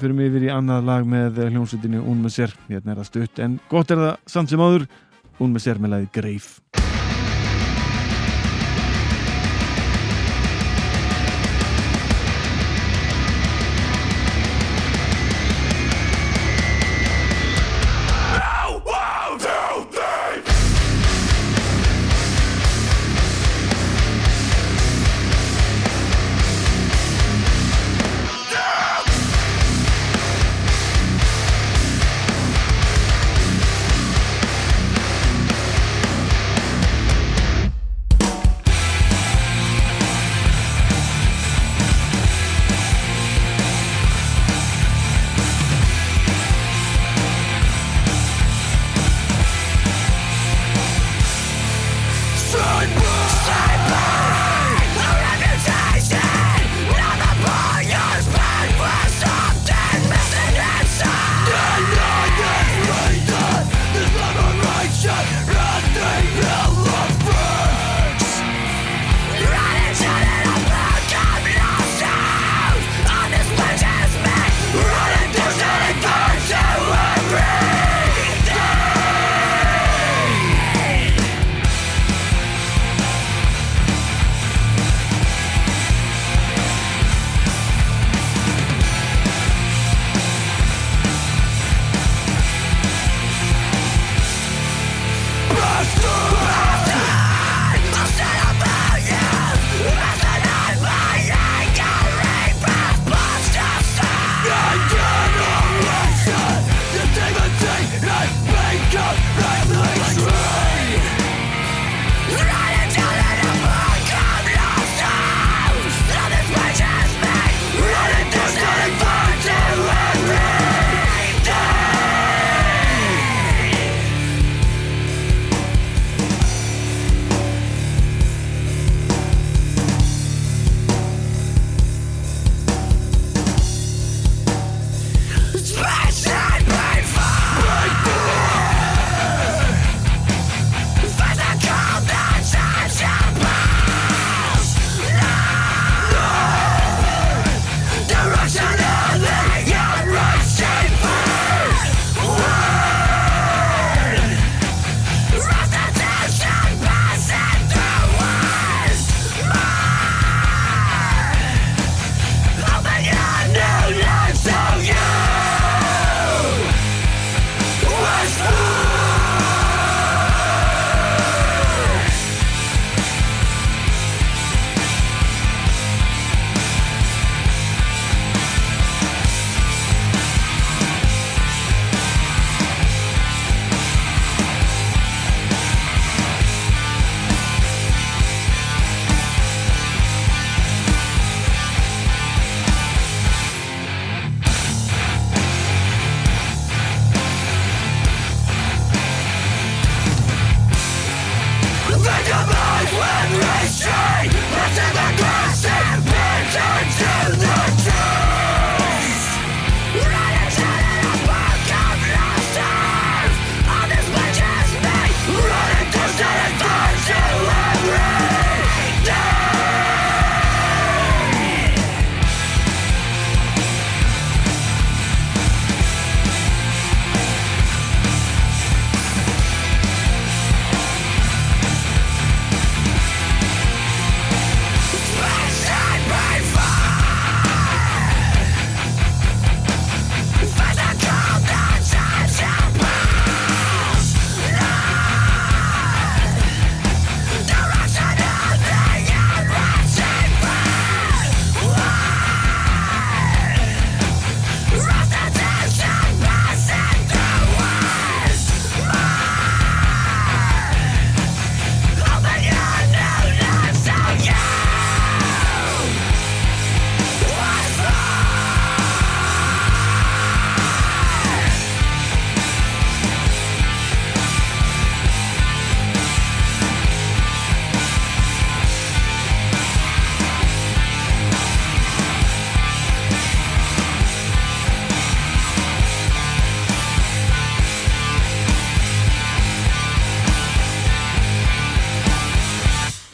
fyrir 0.00 0.16
mig 0.18 0.32
yfir 0.32 0.48
í 0.48 0.52
annað 0.52 0.86
lag 0.88 1.08
með 1.08 1.42
hljómsveitinu 1.48 2.02
Un 2.10 2.24
með 2.24 2.36
sér, 2.38 2.56
hérna 2.68 2.94
er 2.94 3.02
það 3.02 3.10
stutt 3.12 3.42
en 3.44 3.58
gott 3.70 3.94
er 3.94 4.02
það 4.02 4.14
samt 4.34 4.52
sem 4.52 4.62
áður. 4.62 4.88
Un 5.42 5.54
með 5.54 5.90
lagið 5.90 6.14
Greif 6.16 6.81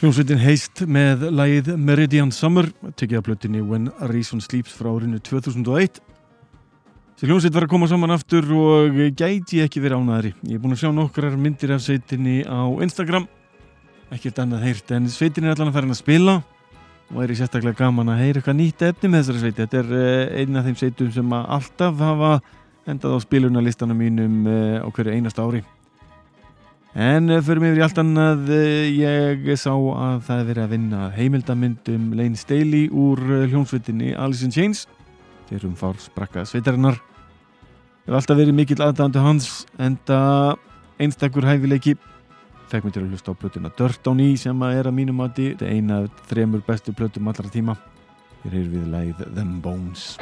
Hljómsveitin 0.09 0.39
heist 0.41 0.81
með 0.89 1.27
lagið 1.37 1.67
Meridian 1.77 2.31
Summer, 2.33 2.65
tekið 2.97 3.19
af 3.19 3.27
blöttinni 3.27 3.61
When 3.61 3.91
Reason 4.09 4.41
Sleeps 4.41 4.73
frá 4.73 4.89
árinu 4.89 5.19
2001. 5.21 5.99
Þessi 7.13 7.29
hljómsveit 7.29 7.59
var 7.59 7.67
að 7.67 7.75
koma 7.75 7.91
saman 7.91 8.15
aftur 8.15 8.49
og 8.57 8.97
gæti 9.19 9.61
ekki 9.61 9.83
verið 9.85 10.01
ánæðri. 10.01 10.33
Ég 10.49 10.57
er 10.57 10.65
búin 10.65 10.73
að 10.73 10.81
sjá 10.81 10.95
nokkrar 10.97 11.37
myndir 11.37 11.75
af 11.77 11.85
sveitinni 11.85 12.39
á 12.49 12.65
Instagram, 12.89 13.29
ekkert 14.17 14.41
annað 14.47 14.65
heyrt, 14.71 14.97
en 14.97 15.13
sveitin 15.13 15.45
er 15.45 15.53
allan 15.53 15.75
að 15.75 15.77
fara 15.77 15.93
að 15.93 16.01
spila 16.01 16.41
og 17.13 17.23
er 17.27 17.35
í 17.35 17.41
sérstaklega 17.43 17.83
gaman 17.85 18.09
að 18.15 18.23
heyra 18.25 18.41
eitthvað 18.41 18.61
nýtt 18.63 18.89
efni 18.89 19.13
með 19.13 19.27
þessari 19.27 19.45
sveiti. 19.45 19.67
Þetta 19.67 19.83
er 19.83 19.97
eh, 20.01 20.39
eina 20.41 20.63
af 20.63 20.71
þeim 20.71 20.85
sveitum 20.87 21.17
sem 21.19 21.41
alltaf 21.43 22.01
hafa 22.01 22.39
endað 22.89 23.21
á 23.21 23.27
spilunarlistanum 23.29 24.07
mínum 24.09 24.41
eh, 24.49 24.81
á 24.81 24.89
hverju 24.89 25.21
einasta 25.21 25.45
ári. 25.45 25.67
En 26.99 27.31
fyrir 27.47 27.61
mig 27.63 27.77
í 27.79 27.83
allt 27.85 27.99
annað 28.03 28.49
eh, 28.51 28.89
ég 28.91 29.45
sá 29.55 29.71
að 29.71 30.17
það 30.27 30.41
er 30.41 30.47
verið 30.49 30.63
að 30.65 30.73
vinna 30.73 31.03
heimildamyndum 31.15 32.09
Lane 32.19 32.41
Staley 32.41 32.89
úr 32.91 33.23
eh, 33.23 33.45
hljómsveitinni 33.53 34.17
Alice 34.19 34.43
in 34.43 34.51
Chains. 34.51 34.81
Þeir 35.47 35.69
um 35.69 35.77
fár 35.79 35.95
sprakka 36.03 36.43
sveitarinnar. 36.43 36.99
Hef 38.03 38.19
alltaf 38.19 38.41
verið 38.41 38.59
mikill 38.59 38.83
aðdæðandi 38.83 39.23
hans 39.23 39.47
enda 39.79 40.19
einstakur 40.99 41.47
hæfileiki. 41.47 41.95
Fekk 42.73 42.89
mér 42.89 42.97
til 42.97 43.05
að 43.05 43.15
hlusta 43.15 43.31
á 43.31 43.41
plötuna 43.45 43.71
Dirt 43.79 44.11
on 44.11 44.25
E 44.25 44.33
sem 44.43 44.67
að 44.67 44.81
er 44.81 44.91
að 44.91 44.99
mínum 44.99 45.23
mati 45.23 45.53
þetta 45.53 45.69
er 45.69 45.79
eina 45.79 46.01
af 46.03 46.27
þremur 46.33 46.67
bestu 46.67 46.97
plötum 46.99 47.31
allra 47.31 47.47
tíma. 47.55 47.79
Hér 48.43 48.59
er 48.59 48.69
við 48.75 48.91
lagið 48.91 49.23
Them 49.39 49.61
Bones 49.63 50.17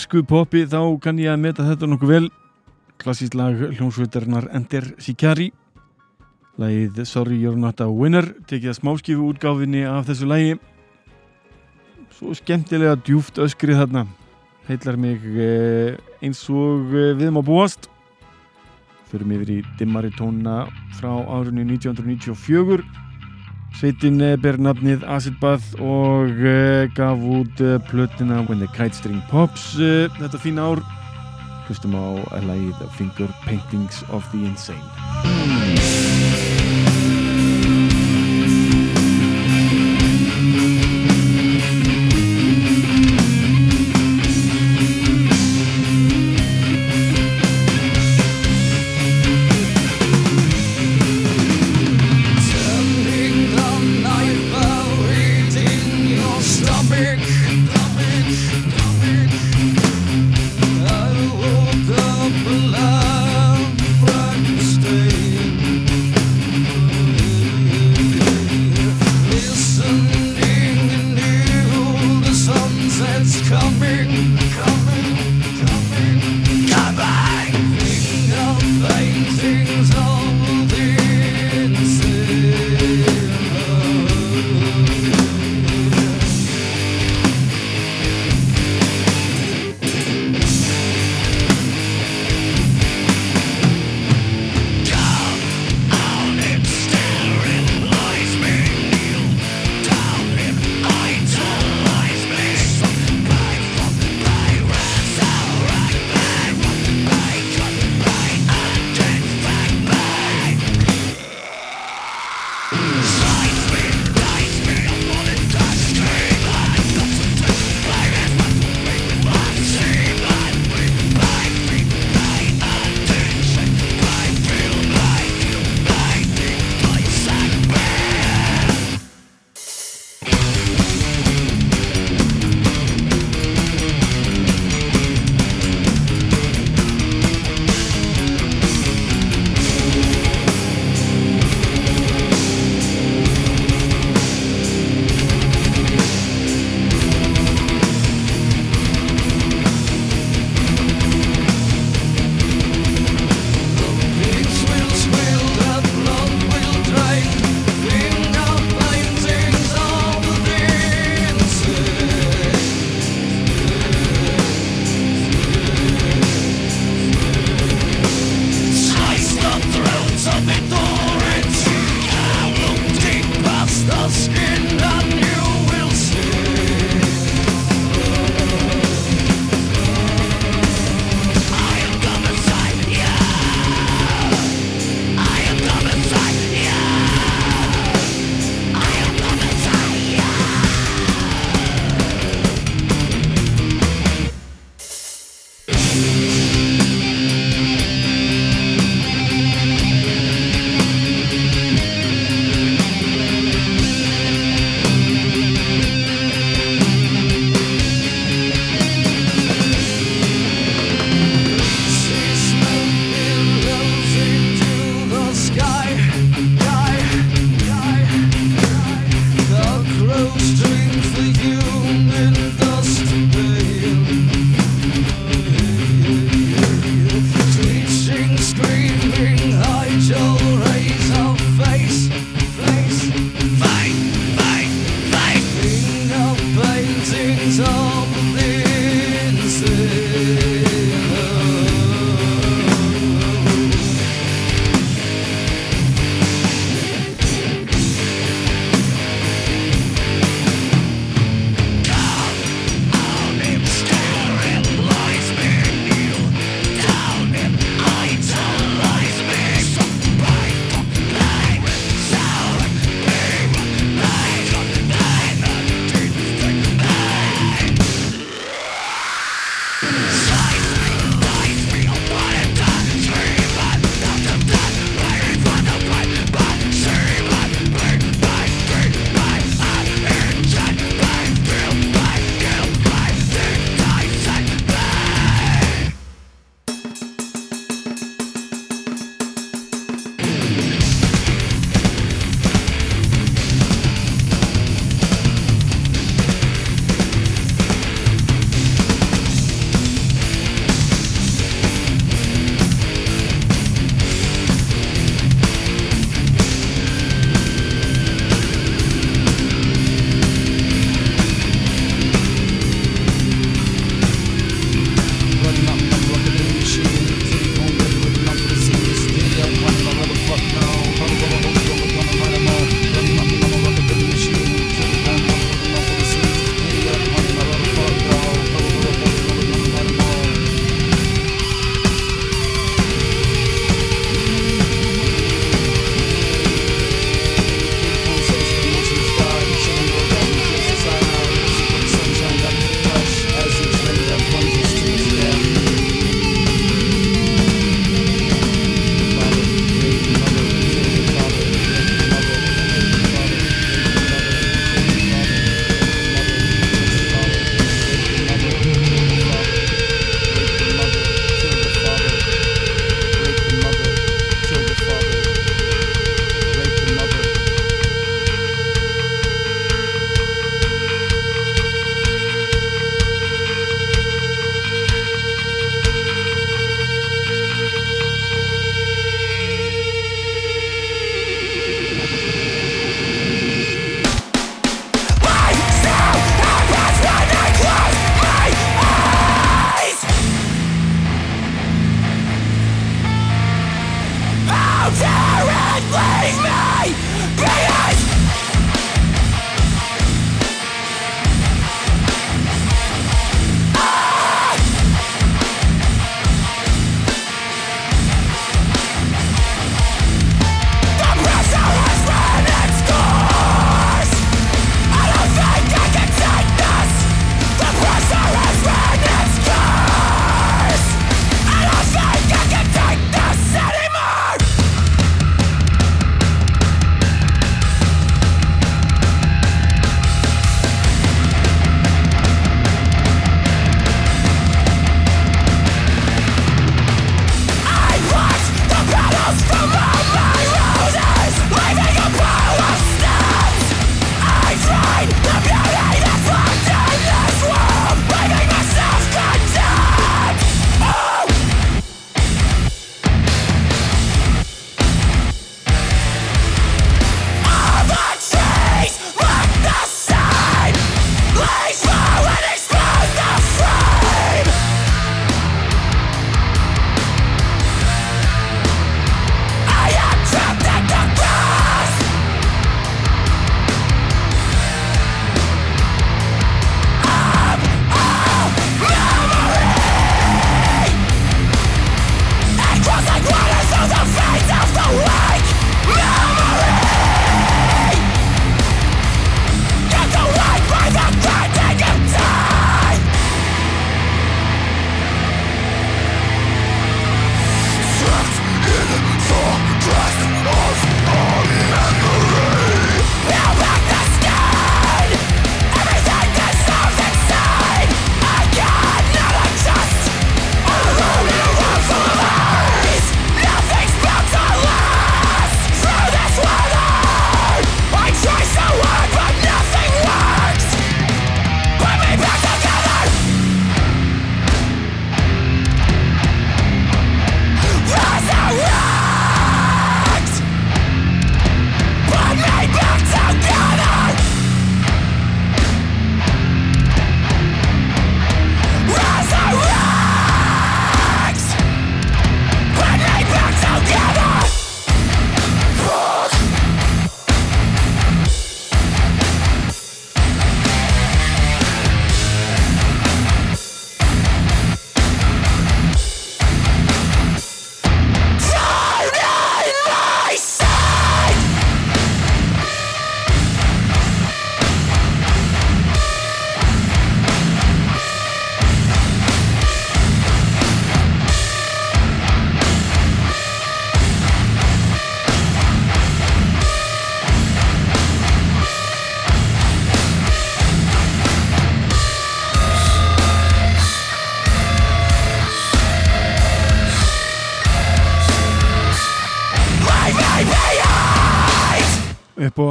bresku 0.00 0.22
poppi 0.24 0.62
þá 0.64 0.96
kann 1.04 1.18
ég 1.20 1.28
að 1.28 1.42
meta 1.42 1.64
þetta 1.66 1.86
nokkuð 1.90 2.08
vel. 2.08 2.28
Klassískt 3.02 3.34
lag 3.36 3.52
hljómsveitarinnar 3.52 4.46
Ender 4.56 4.86
Sikari 4.96 5.50
lagið 6.56 7.02
Sorry 7.04 7.36
You're 7.36 7.60
Not 7.60 7.82
a 7.84 7.88
Winner 7.92 8.30
tekið 8.48 8.70
að 8.70 8.78
smáskifu 8.78 9.26
útgáfinni 9.28 9.82
af 9.84 10.08
þessu 10.08 10.28
lagi. 10.30 10.54
Svo 12.16 12.32
skemmtilega 12.32 12.96
djúft 12.96 13.42
öskrið 13.44 13.82
þarna. 13.82 14.06
Heillar 14.70 14.96
mig 14.96 15.20
eh, 15.36 16.00
eins 16.24 16.40
og 16.48 16.96
eh, 16.96 17.12
við 17.20 17.34
má 17.36 17.42
búast. 17.44 17.90
Förum 19.12 19.36
yfir 19.36 19.52
í 19.58 19.60
dimmari 19.76 20.14
tóna 20.16 20.62
frá 20.96 21.12
árunni 21.28 21.66
1994 21.74 23.09
Sveitin 23.78 24.20
eh, 24.24 24.36
ber 24.40 24.58
nafnið 24.60 25.04
Acid 25.08 25.38
Bath 25.40 25.76
og 25.80 26.32
uh, 26.42 26.86
gaf 26.96 27.22
út 27.22 27.62
uh, 27.64 27.78
plötina 27.90 28.42
When 28.48 28.60
the 28.60 28.68
Kite 28.76 28.96
String 28.98 29.22
Pops 29.30 29.72
þetta 29.78 30.42
fína 30.42 30.72
ár. 30.72 30.84
Hlustum 31.68 31.94
á 31.94 32.18
að 32.34 32.50
lagið 32.50 32.82
Finger 32.98 33.30
Paintings 33.46 34.02
of 34.10 34.26
the 34.34 34.42
Insane 34.42 35.79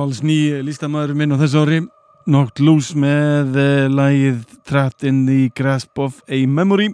alls 0.02 0.22
ný 0.26 0.62
lístamæður 0.66 1.16
minn 1.18 1.36
á 1.36 1.38
þessu 1.40 1.64
ári. 1.64 1.80
Knocked 2.30 2.62
Loose 2.62 2.98
með 3.00 3.56
eh, 3.58 3.86
lægið 3.90 4.42
Trapped 4.68 5.06
in 5.08 5.24
the 5.26 5.50
Grasp 5.58 6.00
of 6.00 6.20
a 6.30 6.44
Memory. 6.46 6.92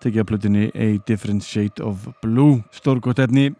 Tekið 0.00 0.22
að 0.22 0.28
plötinni 0.30 0.64
A 0.74 0.88
Different 1.06 1.46
Shade 1.46 1.84
of 1.84 2.08
Blue. 2.24 2.62
Stórgótt 2.74 3.22
efni. 3.22 3.50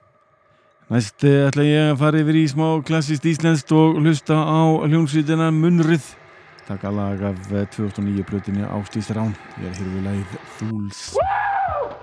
Næst 0.91 1.23
eh, 1.29 1.47
ætla 1.47 1.69
ég 1.69 1.93
að 1.93 2.01
fara 2.03 2.25
yfir 2.25 2.41
í 2.41 2.45
smá 2.51 2.67
klassist 2.87 3.29
íslenskt 3.29 3.71
og 3.77 4.01
hlusta 4.03 4.41
á 4.41 4.61
hljómsvítina 4.89 5.53
Munrið. 5.55 6.13
Taka 6.67 6.91
lag 6.95 7.23
af 7.31 7.55
eh, 7.55 7.69
2009 7.77 8.27
plötinni 8.27 8.67
Ástís 8.67 9.13
Rán. 9.15 9.37
Ég 9.61 9.71
er 9.71 9.79
hér 9.79 9.95
við 9.95 10.07
lægið 10.11 10.39
Fools. 10.59 11.11
Woo! 11.15 12.00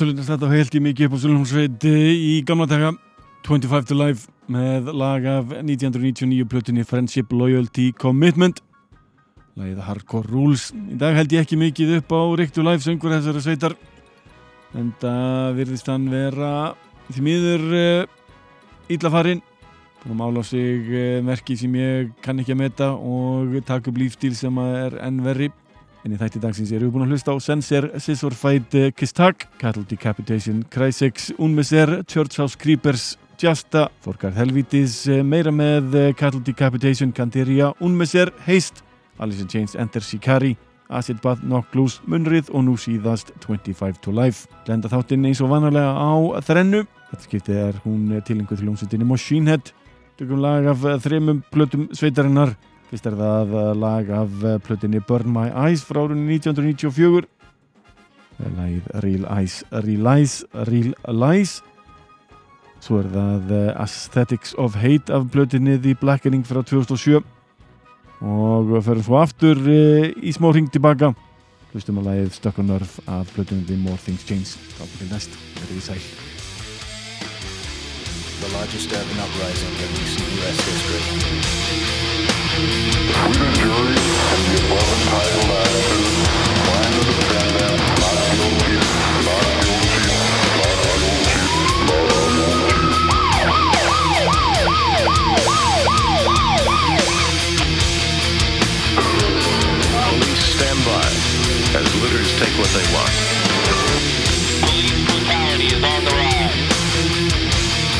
Ótrúlega 0.00 0.24
þetta 0.24 0.48
held 0.48 0.74
ég 0.78 0.80
mikið 0.80 1.06
upp 1.06 1.12
á 1.12 1.18
Sölumsveit 1.20 1.84
í 1.84 2.36
gamla 2.48 2.64
daga. 2.64 2.94
25 3.44 3.88
to 3.90 3.96
Life 3.98 4.30
með 4.48 4.86
lag 4.96 5.26
af 5.28 5.50
1999 5.52 6.46
plötunni 6.48 6.84
Friendship, 6.88 7.34
Loyalty, 7.36 7.90
Commitment. 7.92 8.62
Lagið 9.60 9.82
Hardcore 9.84 10.30
Rules. 10.32 10.70
Í 10.72 10.96
dag 10.96 11.18
held 11.18 11.34
ég 11.36 11.44
ekki 11.44 11.58
mikið 11.60 11.98
upp 11.98 12.14
á 12.16 12.20
Rick 12.40 12.56
to 12.56 12.64
Life 12.64 12.86
söngur 12.86 13.12
þessari 13.12 13.44
sveitar. 13.44 13.76
En 14.72 14.88
það 15.02 15.60
virðist 15.60 15.92
hann 15.92 16.08
vera 16.08 16.52
því 17.10 17.26
miður 17.26 17.68
íllafarinn 18.88 19.44
búin 20.00 20.16
að 20.16 20.20
mála 20.22 20.40
á 20.40 20.44
sig 20.48 20.94
uh, 20.96 21.20
merki 21.28 21.58
sem 21.60 21.76
ég 21.76 22.14
kann 22.24 22.40
ekki 22.40 22.56
að 22.56 22.62
meta 22.62 22.94
og 22.96 23.58
taka 23.68 23.92
upp 23.92 24.00
lífstíl 24.00 24.32
sem 24.38 24.64
er 24.64 24.96
enn 25.04 25.20
verri 25.26 25.50
En 26.00 26.14
í 26.14 26.18
þætti 26.20 26.40
dagsins 26.40 26.70
erum 26.72 26.88
við 26.88 26.94
búin 26.94 27.04
að 27.04 27.14
hlusta 27.14 27.34
á 27.34 27.36
Senser, 27.44 27.86
Scissor 28.00 28.32
Fight, 28.32 28.72
uh, 28.78 28.88
Kistak, 28.96 29.44
Cattle 29.60 29.84
Decapitation, 29.88 30.62
Crysex, 30.72 31.28
Unmeser, 31.36 32.00
Church 32.08 32.40
House 32.40 32.56
Creepers, 32.56 33.18
Justa, 33.40 33.88
Forgar 34.00 34.32
Helvítis, 34.36 35.02
uh, 35.10 35.20
meira 35.20 35.52
með 35.52 35.92
uh, 35.92 36.06
Cattle 36.16 36.40
Decapitation, 36.46 37.12
Canteria, 37.12 37.74
Unmeser, 37.84 38.32
Haste, 38.46 38.80
Alice 39.20 39.44
in 39.44 39.52
Chains, 39.52 39.76
Enter 39.76 40.00
Shikari, 40.00 40.54
Acid 40.88 41.20
Bath, 41.20 41.44
Knock 41.44 41.76
Loose, 41.76 42.00
Munrið 42.08 42.48
og 42.54 42.64
nú 42.66 42.78
síðast 42.80 43.34
25 43.44 44.00
to 44.00 44.16
Life. 44.16 44.48
Lenda 44.70 44.88
þáttinn 44.90 45.28
eins 45.28 45.44
og 45.44 45.52
vanarlega 45.52 45.92
á 45.92 46.12
þrennu. 46.48 46.82
Þetta 47.12 47.28
skiptið 47.28 47.60
er 47.66 47.78
hún 47.84 48.08
tilengu 48.26 48.56
til 48.56 48.66
hljómsveitinni 48.66 49.06
Machine 49.06 49.52
Head. 49.52 49.70
Tökum 50.18 50.40
lag 50.42 50.66
af 50.72 50.82
þremum 51.04 51.44
plötum 51.52 51.86
sveitarinnar. 51.92 52.56
Fyrst 52.90 53.06
er 53.06 53.14
það 53.14 53.52
uh, 53.54 53.66
lag 53.78 54.08
af 54.10 54.32
uh, 54.42 54.56
plötinni 54.66 54.98
Burn 55.06 55.30
My 55.30 55.46
Eyes 55.54 55.84
frá 55.86 56.00
árunni 56.02 56.40
1994. 56.40 57.28
Lagið 58.40 58.88
Real 59.04 59.26
Eyes, 59.30 59.60
Real 59.70 60.08
Eyes, 60.10 60.34
Real 60.66 60.94
Lies. 61.06 61.60
Svo 62.80 62.98
er 63.02 63.10
það 63.12 63.52
Aesthetics 63.76 64.56
of 64.58 64.78
Hate 64.80 65.12
af 65.12 65.28
plötinni 65.30 65.76
The 65.78 65.94
Blackening 66.00 66.42
frá 66.48 66.64
2007. 66.66 67.20
Og 68.20 68.72
við 68.72 68.86
förum 68.88 69.06
svo 69.06 69.20
aftur 69.20 69.60
í 69.70 70.32
smá 70.34 70.50
ring 70.56 70.72
tilbaka. 70.72 71.12
Hlustum 71.70 72.00
að 72.00 72.10
lagið 72.10 72.34
Stuck 72.40 72.58
on 72.58 72.74
Earth 72.74 72.98
af 73.06 73.30
plötinni 73.36 73.68
The 73.68 73.78
More 73.84 74.00
Things 74.02 74.26
Change. 74.26 74.58
Þá 74.80 74.82
til 74.96 75.12
næst, 75.12 75.38
verður 75.60 75.78
við 75.78 75.86
sæl. 75.92 76.02
The 78.40 78.50
largest 78.56 78.90
urban 78.90 79.20
uprising 79.28 79.74
in 79.84 79.90
recent 80.00 80.26
U.S. 80.40 80.58
history. 80.66 81.99
Take 102.40 102.58
what 102.58 102.68
they 102.68 102.94
want. 102.94 103.39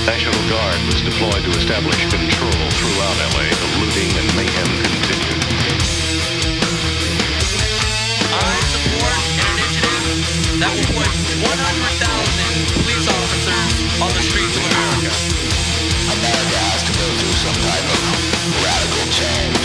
National 0.07 0.41
Guard 0.49 0.81
was 0.89 1.03
deployed 1.03 1.45
to 1.45 1.53
establish 1.61 2.01
control 2.09 2.61
throughout 2.77 3.17
LA. 3.37 3.45
The 3.53 3.69
looting 3.81 4.11
and 4.17 4.29
mayhem 4.33 4.71
continued. 4.81 5.43
I 8.33 8.55
support 8.65 9.13
an 9.13 9.57
initiative 9.61 10.61
that 10.61 10.73
will 10.73 10.91
put 10.97 11.05
100,000 11.05 12.81
police 12.81 13.07
officers 13.13 13.73
on 14.01 14.11
the 14.17 14.25
streets 14.25 14.57
of 14.57 14.65
America. 14.73 15.13
America 16.17 16.59
has 16.73 16.83
to 16.89 16.93
go 16.97 17.07
through 17.21 17.37
some 17.37 17.59
type 17.61 17.85
of 17.85 18.01
radical 18.65 19.05
change. 19.13 19.61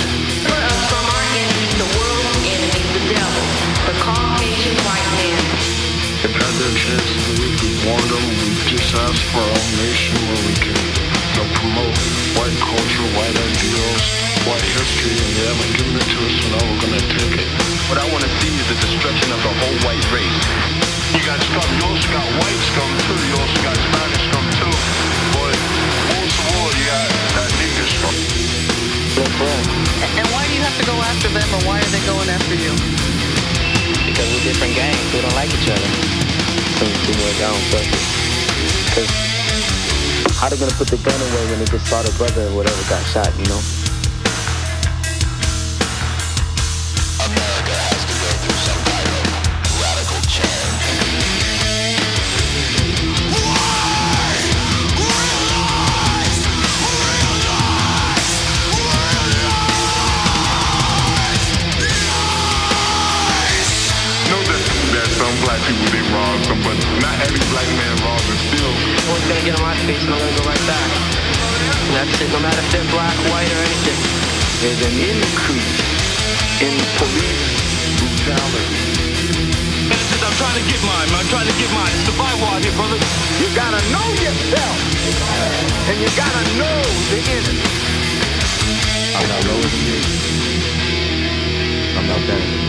From 0.52 1.06
our 1.16 1.24
enemy, 1.32 1.68
the 1.80 1.90
world's 1.96 2.44
enemy, 2.44 2.84
the 2.92 3.04
devil, 3.16 3.46
the 3.88 3.96
Caucasian 4.04 4.76
white 4.84 5.10
man. 5.16 5.76
If 6.28 6.32
had 6.36 7.25
their 7.86 7.98
chance 7.98 8.10
to 8.10 8.10
leave, 8.10 8.10
we 8.10 8.10
warned 8.10 8.10
them, 8.10 8.26
we 8.42 8.56
just 8.66 8.94
asked 8.96 9.26
for 9.30 9.42
our 9.42 9.64
nation 9.78 10.18
where 10.26 10.44
we 10.46 10.56
can 10.58 10.78
you 10.78 11.38
know, 11.38 11.48
promote 11.54 11.98
white 12.34 12.58
culture, 12.58 13.08
white 13.14 13.38
ideals, 13.38 14.04
white 14.46 14.66
history, 14.66 15.14
and 15.14 15.32
they 15.36 15.46
haven't 15.46 15.74
given 15.78 15.96
it 15.96 16.08
to 16.10 16.18
us, 16.26 16.34
so 16.42 16.46
now 16.50 16.64
we're 16.66 16.82
gonna 16.82 17.06
take 17.06 17.36
it. 17.38 17.50
What 17.90 17.98
I 18.02 18.06
want 18.10 18.24
to 18.26 18.32
see 18.42 18.54
is 18.58 18.66
the 18.66 18.78
destruction 18.82 19.30
of 19.34 19.42
the 19.46 19.54
whole 19.54 19.78
white 19.86 20.06
race. 20.10 20.42
You 21.14 21.22
got 21.26 21.38
scum, 21.42 21.70
you 21.78 21.84
also 21.86 22.10
got 22.10 22.26
white 22.26 22.62
scum 22.74 22.90
too, 23.06 23.20
you 23.22 23.36
also 23.38 23.60
got 23.62 23.78
Spanish 23.78 24.24
scum 24.30 24.46
too, 24.58 24.74
but 25.38 25.56
most 26.18 26.36
of 26.42 26.46
all, 26.58 26.70
you 26.74 26.86
got 26.90 27.10
that 27.38 27.52
nigga 27.62 27.86
scum. 27.86 28.16
And 30.18 30.28
why 30.34 30.44
do 30.48 30.54
you 30.54 30.64
have 30.66 30.78
to 30.82 30.86
go 30.86 30.96
after 31.00 31.30
them 31.30 31.50
or 31.56 31.62
why 31.64 31.80
are 31.80 31.92
they 31.94 32.04
going 32.04 32.30
after 32.30 32.56
you? 32.56 32.74
because 34.06 34.32
we're 34.32 34.44
different 34.44 34.74
gangs. 34.76 35.14
We 35.14 35.22
don't 35.22 35.36
like 35.36 35.54
each 35.54 35.70
other. 35.70 36.25
Some 36.76 36.92
two 37.06 37.16
more 37.20 37.34
down, 37.40 37.56
fuck 37.72 37.88
it. 37.88 38.04
Cause 38.96 39.10
how 40.36 40.50
they 40.50 40.58
gonna 40.58 40.72
put 40.74 40.88
the 40.88 40.98
gun 40.98 41.16
away 41.16 41.50
when 41.50 41.60
they 41.60 41.66
just 41.66 41.88
saw 41.88 42.02
their 42.02 42.18
brother 42.18 42.48
or 42.48 42.56
whatever 42.56 42.90
got 42.90 43.04
shot, 43.06 43.32
you 43.38 43.46
know? 43.46 43.85
They 66.56 66.68
rob 66.68 66.80
but 66.80 67.02
not 67.02 67.16
every 67.20 67.40
black 67.52 67.68
man 67.68 67.96
robs 68.04 68.24
and 68.30 68.40
steals. 68.40 68.80
One's 69.10 69.28
gonna 69.28 69.44
get 69.44 69.56
on 69.56 69.64
my 69.64 69.76
face 69.86 70.04
and 70.04 70.14
I'm 70.14 70.20
gonna 70.20 70.38
go 70.40 70.44
right 70.48 70.66
back. 70.68 70.90
And 71.88 71.96
that's 71.96 72.22
it, 72.22 72.30
no 72.32 72.40
matter 72.40 72.60
if 72.60 72.72
they're 72.72 72.92
black, 72.92 73.16
white, 73.32 73.50
or 73.52 73.62
anything. 73.66 74.00
There's 74.62 74.82
an 74.86 74.96
increase 74.96 75.80
in 76.62 76.74
police 77.00 77.44
brutality. 78.00 79.04
I'm 80.26 80.34
trying 80.42 80.58
to 80.58 80.66
get 80.68 80.82
mine, 80.84 81.08
man. 81.12 81.20
I'm 81.22 81.30
trying 81.30 81.48
to 81.48 81.58
get 81.60 81.70
mine. 81.72 81.92
It's 81.94 82.06
survival 82.10 82.48
out 82.50 82.62
here, 82.64 82.74
brother. 82.74 82.98
You 83.40 83.48
gotta 83.56 83.82
know 83.94 84.08
yourself, 84.20 84.78
and 85.88 86.02
you 86.02 86.10
gotta 86.18 86.44
know 86.58 86.78
the 87.14 87.20
enemy. 87.30 87.68
I'm 89.16 89.28
not 89.30 89.42
lower 89.46 89.70
than 89.70 89.84
you. 89.86 90.00
I'm 91.96 92.08
not 92.08 92.20
better 92.28 92.65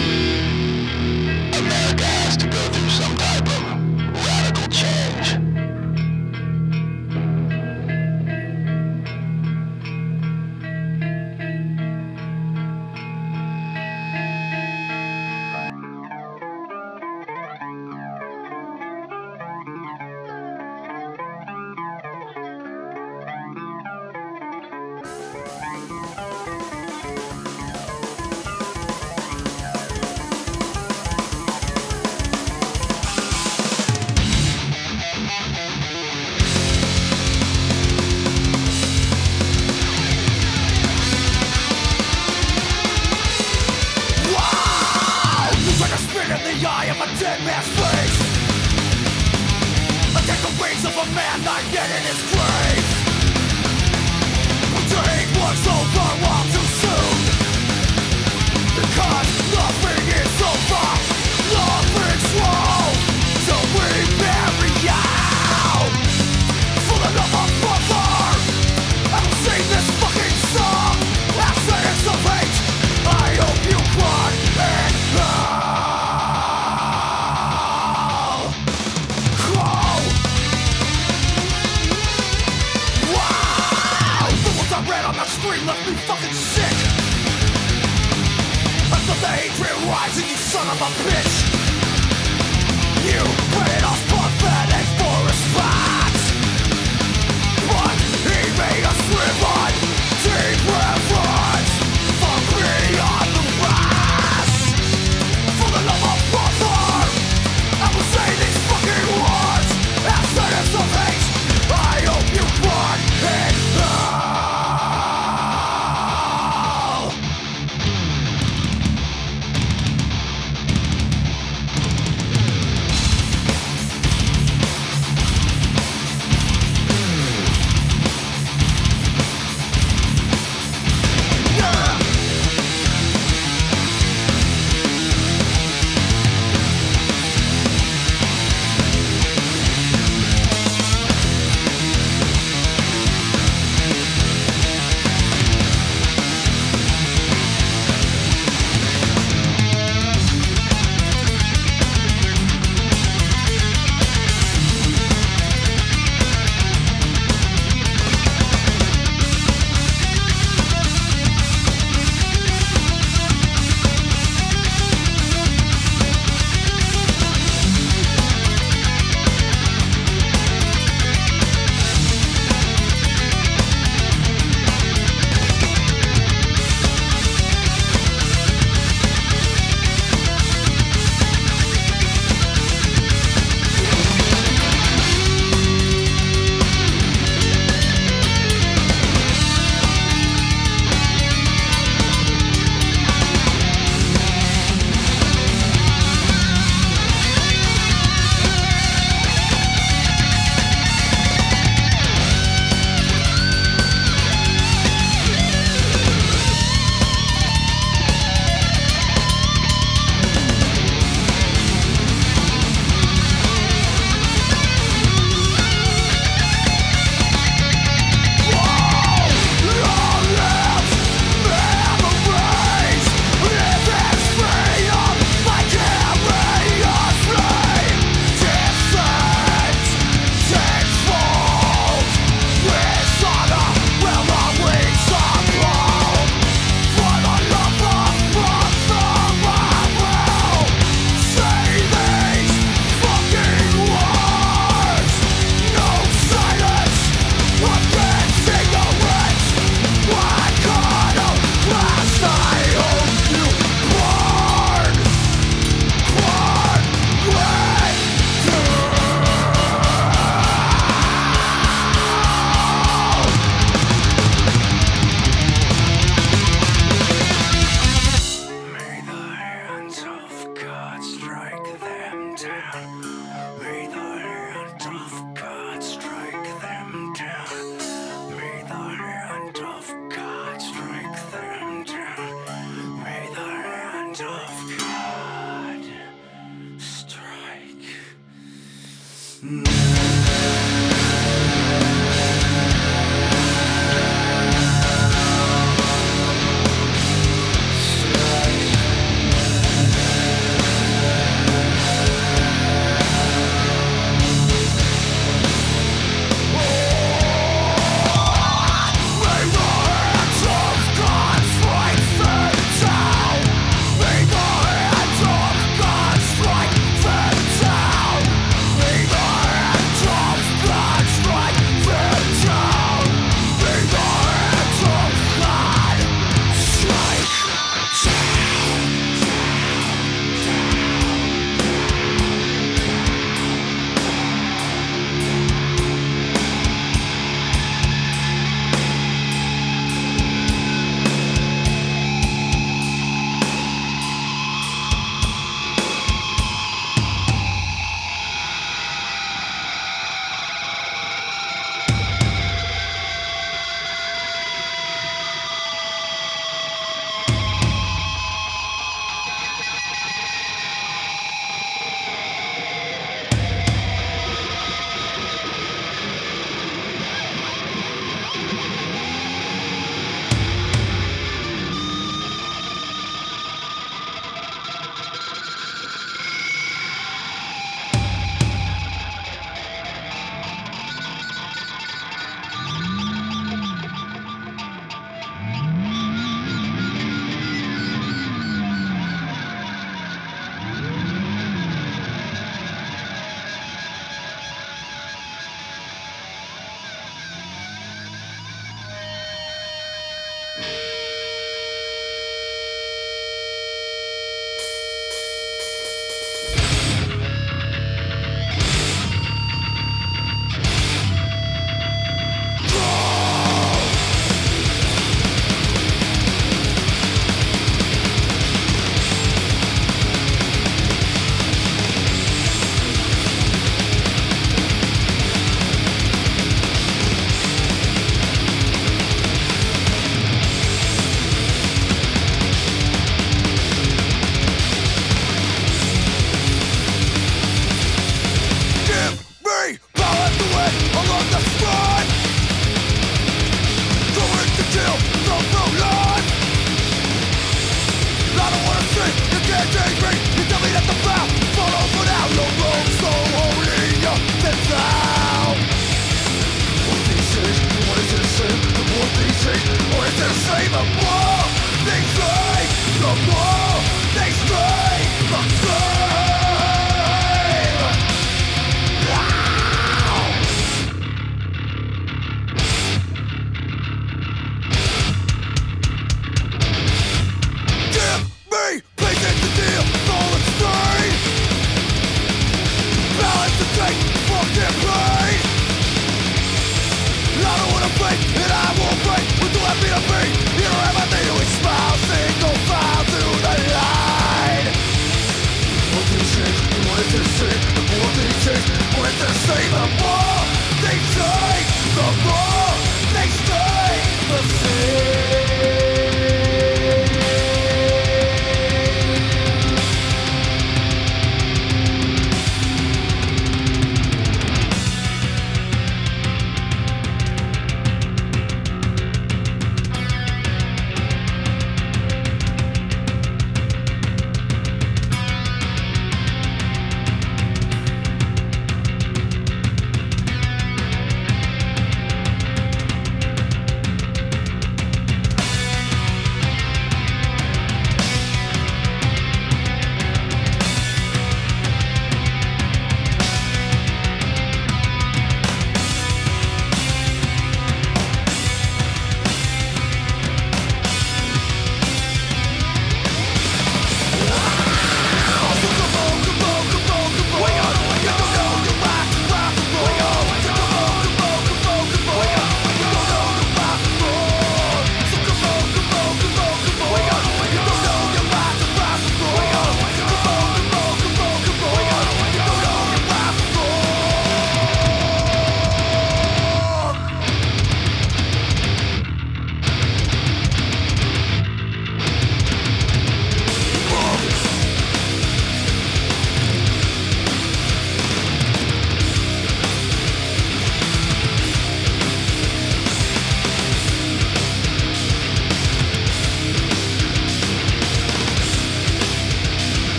now. 289.42 290.15